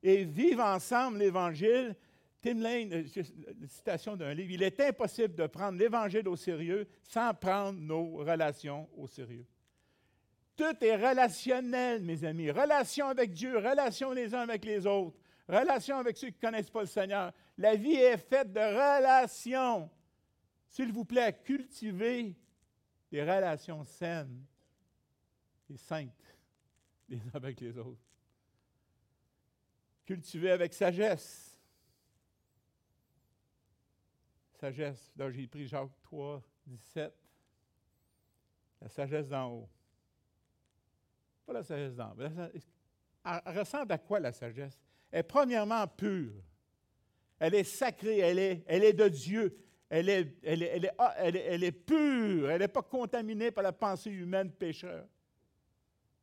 Et 0.00 0.24
vivre 0.24 0.62
ensemble 0.62 1.18
l'Évangile, 1.18 1.96
Tim 2.46 2.60
Lane, 2.60 2.92
euh, 2.92 3.22
une 3.60 3.66
citation 3.66 4.16
d'un 4.16 4.32
livre, 4.32 4.52
il 4.52 4.62
est 4.62 4.78
impossible 4.78 5.34
de 5.34 5.48
prendre 5.48 5.76
l'Évangile 5.76 6.28
au 6.28 6.36
sérieux 6.36 6.86
sans 7.02 7.34
prendre 7.34 7.80
nos 7.80 8.18
relations 8.18 8.88
au 8.96 9.08
sérieux. 9.08 9.44
Tout 10.54 10.76
est 10.80 10.94
relationnel, 10.94 12.04
mes 12.04 12.22
amis. 12.22 12.52
Relation 12.52 13.08
avec 13.08 13.32
Dieu, 13.32 13.58
relation 13.58 14.12
les 14.12 14.32
uns 14.32 14.42
avec 14.42 14.64
les 14.64 14.86
autres, 14.86 15.18
relation 15.48 15.96
avec 15.96 16.16
ceux 16.16 16.28
qui 16.28 16.36
ne 16.36 16.40
connaissent 16.48 16.70
pas 16.70 16.82
le 16.82 16.86
Seigneur. 16.86 17.32
La 17.58 17.74
vie 17.74 17.96
est 17.96 18.16
faite 18.16 18.52
de 18.52 18.60
relations. 18.60 19.90
S'il 20.68 20.92
vous 20.92 21.04
plaît, 21.04 21.36
cultivez 21.42 22.32
des 23.10 23.22
relations 23.22 23.82
saines 23.82 24.44
et 25.68 25.76
saintes 25.76 26.36
les 27.08 27.18
uns 27.18 27.34
avec 27.34 27.60
les 27.60 27.76
autres. 27.76 28.06
Cultivez 30.04 30.52
avec 30.52 30.72
sagesse 30.72 31.45
sagesse. 34.66 35.12
J'ai 35.16 35.46
pris 35.46 35.66
Jacques 35.66 36.02
3, 36.02 36.42
17. 36.66 37.12
La 38.80 38.88
sagesse 38.88 39.28
d'en 39.28 39.50
haut. 39.50 39.68
Pas 41.46 41.52
la 41.52 41.62
sagesse 41.62 41.94
d'en 41.94 42.10
haut. 42.10 42.16
Elle 43.24 43.58
ressemble 43.58 43.92
à 43.92 43.98
quoi 43.98 44.20
la 44.20 44.32
sagesse? 44.32 44.78
Elle 45.10 45.20
est 45.20 45.22
premièrement 45.22 45.86
pure. 45.86 46.42
Elle 47.38 47.54
est 47.54 47.64
sacrée, 47.64 48.18
elle 48.18 48.38
est, 48.38 48.64
elle 48.66 48.84
est 48.84 48.92
de 48.92 49.08
Dieu. 49.08 49.56
Elle 49.88 50.08
est, 50.08 50.36
elle 50.42 50.62
est, 50.62 50.66
elle 50.66 50.84
est, 50.86 50.92
ah, 50.98 51.14
elle 51.18 51.64
est, 51.64 51.72
pure. 51.72 52.50
Elle 52.50 52.60
n'est 52.60 52.68
pas 52.68 52.82
contaminée 52.82 53.52
par 53.52 53.62
la 53.62 53.72
pensée 53.72 54.10
humaine 54.10 54.50
pécheur, 54.50 55.06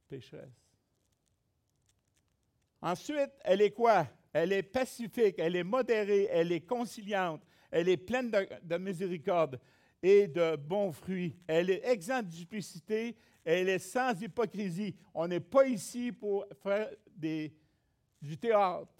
pécheresse. 0.09 0.49
Ensuite, 2.81 3.31
elle 3.41 3.61
est 3.61 3.71
quoi? 3.71 4.05
Elle 4.33 4.51
est 4.51 4.63
pacifique, 4.63 5.35
elle 5.37 5.55
est 5.55 5.63
modérée, 5.63 6.27
elle 6.29 6.51
est 6.51 6.65
conciliante, 6.65 7.41
elle 7.73 7.89
est 7.89 7.97
pleine 7.97 8.29
de, 8.29 8.77
miséricorde 8.77 9.59
et 10.01 10.27
de 10.27 10.55
bons 10.55 10.91
fruits. 10.91 11.35
Elle 11.47 11.71
est 11.71 11.83
exempte 11.87 12.29
de 12.29 12.35
duplicité, 12.35 13.17
elle 13.43 13.67
est 13.67 13.79
sans 13.79 14.21
hypocrisie. 14.21 14.95
On 15.11 15.27
n'est 15.27 15.39
pas 15.39 15.65
ici 15.65 16.11
pour 16.11 16.45
faire 16.61 16.91
du 17.17 18.37
théâtre. 18.39 18.93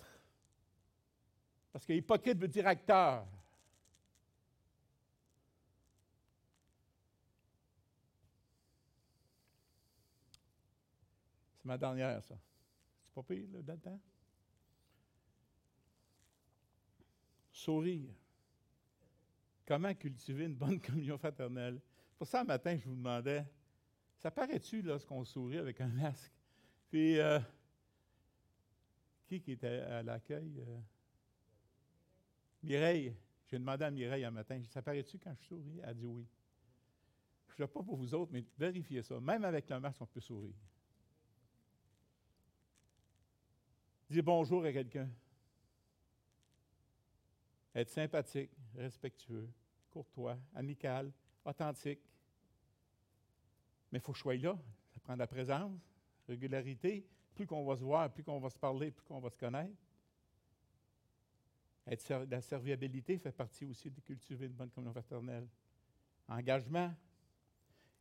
Parce 1.72 1.86
que 1.86 1.94
hypocrite 1.94 2.40
veut 2.40 2.48
dire 2.48 2.66
acteur. 2.66 3.28
C'est 11.60 11.66
ma 11.66 11.78
dernière, 11.78 12.24
ça. 12.24 12.36
C'est 13.06 13.14
pas 13.14 13.22
pire, 13.22 13.46
là, 13.54 13.62
dedans? 13.62 14.00
Sourire. 17.52 18.23
Comment 19.66 19.94
cultiver 19.94 20.46
une 20.46 20.56
bonne 20.56 20.80
communion 20.82 21.18
fraternelle? 21.18 21.80
Pour 22.18 22.28
ça, 22.28 22.42
un 22.42 22.44
matin, 22.44 22.78
je 22.78 22.88
vous 22.88 22.96
demandais, 22.96 23.46
ça 24.18 24.32
paraît-tu 24.32 24.82
lorsqu'on 24.82 25.24
sourit 25.24 25.58
avec 25.58 25.80
un 25.82 25.88
masque? 25.88 26.32
Puis, 26.90 27.20
euh, 27.20 27.40
qui 29.26 29.42
qui 29.42 29.54
était 29.54 29.68
à 29.68 30.04
l'accueil? 30.04 30.60
Euh? 30.60 30.80
Mireille. 32.62 33.16
J'ai 33.48 33.60
demandé 33.60 33.84
à 33.84 33.92
Mireille 33.92 34.24
un 34.24 34.32
matin, 34.32 34.62
ça 34.70 34.82
paraît-tu 34.82 35.20
quand 35.20 35.36
je 35.40 35.46
souris? 35.46 35.80
Elle 35.84 35.90
a 35.90 35.94
dit 35.94 36.06
oui. 36.06 36.26
Je 37.48 37.62
ne 37.62 37.68
sais 37.68 37.74
pas 37.74 37.84
pour 37.84 37.98
vous 37.98 38.14
autres, 38.16 38.32
mais 38.32 38.44
vérifiez 38.58 39.04
ça. 39.04 39.20
Même 39.20 39.44
avec 39.44 39.70
le 39.70 39.80
masque, 39.80 40.02
on 40.02 40.08
peut 40.08 40.22
sourire. 40.22 40.56
Dis 44.10 44.22
bonjour 44.22 44.64
à 44.66 44.72
quelqu'un. 44.72 45.10
Être 47.76 47.90
sympathique, 47.90 48.52
respectueux, 48.76 49.50
courtois, 49.90 50.38
amical, 50.54 51.12
authentique. 51.44 52.02
Mais 53.92 54.00
il 54.00 54.02
faut 54.02 54.14
choisir 54.14 54.54
là. 54.54 54.60
Ça 54.94 55.00
prend 55.00 55.14
de 55.14 55.20
la 55.20 55.28
présence, 55.28 55.80
régularité. 56.28 57.06
Plus 57.34 57.48
qu'on 57.48 57.66
va 57.66 57.76
se 57.76 57.84
voir, 57.84 58.12
plus 58.14 58.24
qu'on 58.24 58.40
va 58.40 58.50
se 58.50 58.58
parler, 58.58 58.92
plus 58.92 59.04
qu'on 59.06 59.20
va 59.20 59.30
se 59.30 59.38
connaître. 59.38 59.76
La 62.30 62.42
serviabilité 62.42 63.18
fait 63.18 63.32
partie 63.32 63.66
aussi 63.66 63.90
de 63.90 64.00
cultiver 64.00 64.46
une 64.46 64.54
bonne 64.54 64.70
communion 64.70 64.94
fraternelle. 64.94 65.48
Engagement. 66.28 66.94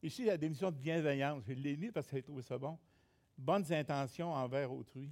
Ici, 0.02 0.24
la 0.24 0.36
démission 0.36 0.70
de 0.70 0.76
bienveillance. 0.76 1.44
Je 1.46 1.52
l'ai 1.54 1.76
mis 1.76 1.90
parce 1.90 2.06
que 2.06 2.16
j'ai 2.16 2.22
trouvé 2.22 2.42
ça 2.42 2.58
bon. 2.58 2.78
Bonnes 3.38 3.72
intentions 3.72 4.32
envers 4.32 4.70
autrui. 4.70 5.10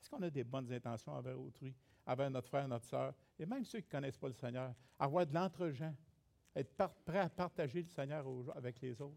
Est-ce 0.00 0.10
qu'on 0.10 0.22
a 0.22 0.30
des 0.30 0.44
bonnes 0.44 0.70
intentions 0.72 1.12
envers 1.12 1.38
autrui? 1.40 1.74
avec 2.06 2.30
notre 2.30 2.48
frère, 2.48 2.66
notre 2.66 2.86
soeur, 2.86 3.14
et 3.40 3.46
même 3.46 3.64
ceux 3.64 3.80
qui 3.80 3.86
ne 3.86 3.90
connaissent 3.92 4.18
pas 4.18 4.28
le 4.28 4.34
Seigneur, 4.34 4.74
avoir 4.98 5.26
de 5.26 5.32
l'entre-gens, 5.32 5.94
être 6.54 6.74
prêt 7.06 7.20
à 7.20 7.30
partager 7.30 7.80
le 7.80 7.88
Seigneur 7.88 8.26
avec 8.54 8.78
les 8.82 9.00
autres. 9.00 9.16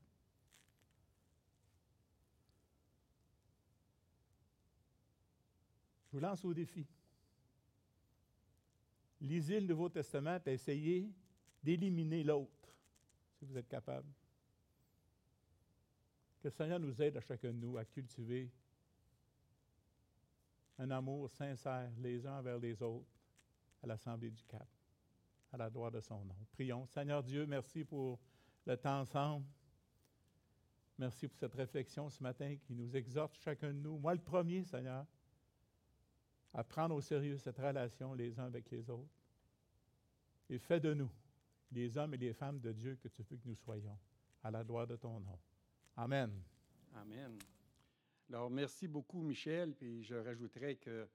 Je 6.05 6.11
vous 6.13 6.19
lance 6.19 6.45
au 6.45 6.53
défi. 6.53 6.87
Lisez 9.19 9.59
le 9.59 9.67
Nouveau 9.67 9.89
Testament 9.89 10.39
et 10.45 10.53
essayez 10.53 11.11
d'éliminer 11.61 12.23
l'autre, 12.23 12.73
si 13.37 13.43
vous 13.43 13.57
êtes 13.57 13.67
capable. 13.67 14.07
Que 16.39 16.47
le 16.47 16.51
Seigneur 16.51 16.79
nous 16.79 17.01
aide 17.01 17.17
à 17.17 17.21
chacun 17.21 17.51
de 17.51 17.57
nous 17.57 17.77
à 17.77 17.83
cultiver 17.83 18.49
un 20.77 20.91
amour 20.91 21.29
sincère 21.29 21.91
les 21.97 22.25
uns 22.25 22.39
envers 22.39 22.59
les 22.59 22.81
autres 22.81 23.12
à 23.83 23.87
l'Assemblée 23.87 24.31
du 24.31 24.43
Cap, 24.45 24.67
à 25.51 25.57
la 25.57 25.69
gloire 25.69 25.91
de 25.91 25.99
son 25.99 26.23
nom. 26.23 26.35
Prions. 26.53 26.85
Seigneur 26.87 27.21
Dieu, 27.21 27.45
merci 27.45 27.83
pour 27.83 28.19
le 28.65 28.77
temps 28.77 29.01
ensemble. 29.01 29.45
Merci 30.97 31.27
pour 31.27 31.37
cette 31.37 31.53
réflexion 31.53 32.09
ce 32.09 32.23
matin 32.23 32.55
qui 32.55 32.73
nous 32.73 32.95
exhorte 32.95 33.35
chacun 33.35 33.73
de 33.73 33.79
nous, 33.79 33.97
moi 33.97 34.13
le 34.13 34.21
premier, 34.21 34.63
Seigneur, 34.63 35.05
à 36.53 36.63
prendre 36.63 36.95
au 36.95 37.01
sérieux 37.01 37.37
cette 37.37 37.57
relation 37.57 38.13
les 38.13 38.39
uns 38.39 38.45
avec 38.45 38.69
les 38.71 38.89
autres. 38.89 39.11
Et 40.49 40.59
fais 40.59 40.79
de 40.79 40.93
nous 40.93 41.09
les 41.71 41.97
hommes 41.97 42.13
et 42.13 42.17
les 42.17 42.33
femmes 42.33 42.59
de 42.59 42.71
Dieu 42.71 42.95
que 42.95 43.07
tu 43.07 43.23
veux 43.23 43.37
que 43.37 43.47
nous 43.47 43.55
soyons, 43.55 43.97
à 44.43 44.51
la 44.51 44.63
gloire 44.63 44.87
de 44.87 44.95
ton 44.95 45.19
nom. 45.19 45.39
Amen. 45.97 46.31
Amen. 46.95 47.37
Alors, 48.29 48.49
merci 48.49 48.87
beaucoup, 48.87 49.23
Michel. 49.23 49.73
Puis 49.73 50.03
je 50.03 50.15
rajouterais 50.15 50.75
que 50.75 51.07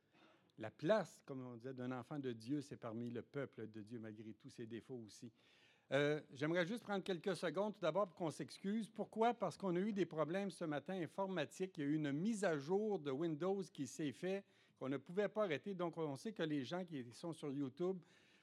la 0.58 0.70
place, 0.70 1.20
comme 1.24 1.46
on 1.46 1.56
disait, 1.56 1.74
d'un 1.74 1.92
enfant 1.92 2.18
de 2.18 2.32
Dieu, 2.32 2.60
c'est 2.60 2.76
parmi 2.76 3.10
le 3.10 3.22
peuple 3.22 3.68
de 3.68 3.82
Dieu, 3.82 3.98
malgré 3.98 4.32
tous 4.34 4.50
ses 4.50 4.66
défauts 4.66 5.02
aussi. 5.06 5.30
Euh, 5.90 6.20
j'aimerais 6.34 6.66
juste 6.66 6.82
prendre 6.82 7.02
quelques 7.02 7.34
secondes 7.36 7.74
tout 7.74 7.80
d'abord 7.80 8.08
pour 8.08 8.16
qu'on 8.16 8.30
s'excuse. 8.30 8.90
Pourquoi? 8.90 9.32
Parce 9.32 9.56
qu'on 9.56 9.74
a 9.76 9.78
eu 9.78 9.92
des 9.92 10.04
problèmes 10.04 10.50
ce 10.50 10.64
matin 10.64 10.94
informatiques. 10.94 11.78
Il 11.78 11.84
y 11.84 11.86
a 11.86 11.90
eu 11.90 11.94
une 11.94 12.12
mise 12.12 12.44
à 12.44 12.58
jour 12.58 12.98
de 12.98 13.10
Windows 13.10 13.62
qui 13.72 13.86
s'est 13.86 14.12
faite, 14.12 14.44
qu'on 14.78 14.88
ne 14.88 14.98
pouvait 14.98 15.28
pas 15.28 15.44
arrêter. 15.44 15.74
Donc, 15.74 15.96
on 15.96 16.16
sait 16.16 16.32
que 16.32 16.42
les 16.42 16.64
gens 16.64 16.84
qui 16.84 17.04
sont 17.12 17.32
sur 17.32 17.50
YouTube, 17.50 17.98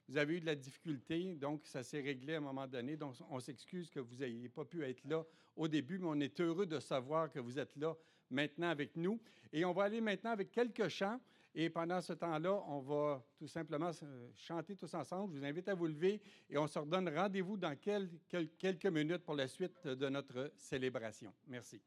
vous 0.08 0.18
avez 0.18 0.38
eu 0.38 0.40
de 0.40 0.46
la 0.46 0.56
difficulté, 0.56 1.36
donc 1.36 1.66
ça 1.66 1.84
s'est 1.84 2.02
réglé 2.02 2.36
à 2.36 2.38
un 2.38 2.42
moment 2.42 2.68
donné. 2.68 2.98
Donc, 2.98 3.16
on 3.30 3.40
s'excuse 3.40 3.90
que 3.90 4.00
vous 4.00 4.16
n'ayez 4.16 4.50
pas 4.50 4.66
pu 4.66 4.84
être 4.84 5.04
là 5.06 5.24
au 5.56 5.68
début, 5.68 6.00
mais 6.00 6.08
on 6.08 6.20
est 6.20 6.40
heureux 6.40 6.66
de 6.66 6.80
savoir 6.80 7.32
que 7.32 7.40
vous 7.40 7.60
êtes 7.60 7.76
là 7.76 7.96
maintenant 8.30 8.70
avec 8.70 8.96
nous. 8.96 9.20
Et 9.54 9.66
on 9.66 9.74
va 9.74 9.84
aller 9.84 10.02
maintenant 10.02 10.32
avec 10.32 10.52
quelques 10.52 10.88
chants. 10.88 11.20
Et 11.58 11.70
pendant 11.70 12.02
ce 12.02 12.12
temps-là, 12.12 12.62
on 12.68 12.82
va 12.82 13.26
tout 13.38 13.48
simplement 13.48 13.90
chanter 14.36 14.76
tous 14.76 14.94
ensemble. 14.94 15.34
Je 15.34 15.40
vous 15.40 15.46
invite 15.46 15.70
à 15.70 15.74
vous 15.74 15.88
lever 15.88 16.22
et 16.50 16.58
on 16.58 16.68
se 16.68 16.78
redonne 16.78 17.08
rendez-vous 17.08 17.56
dans 17.56 17.76
quelques 17.78 18.86
minutes 18.88 19.24
pour 19.24 19.36
la 19.36 19.48
suite 19.48 19.88
de 19.88 20.10
notre 20.10 20.52
célébration. 20.58 21.34
Merci. 21.48 21.82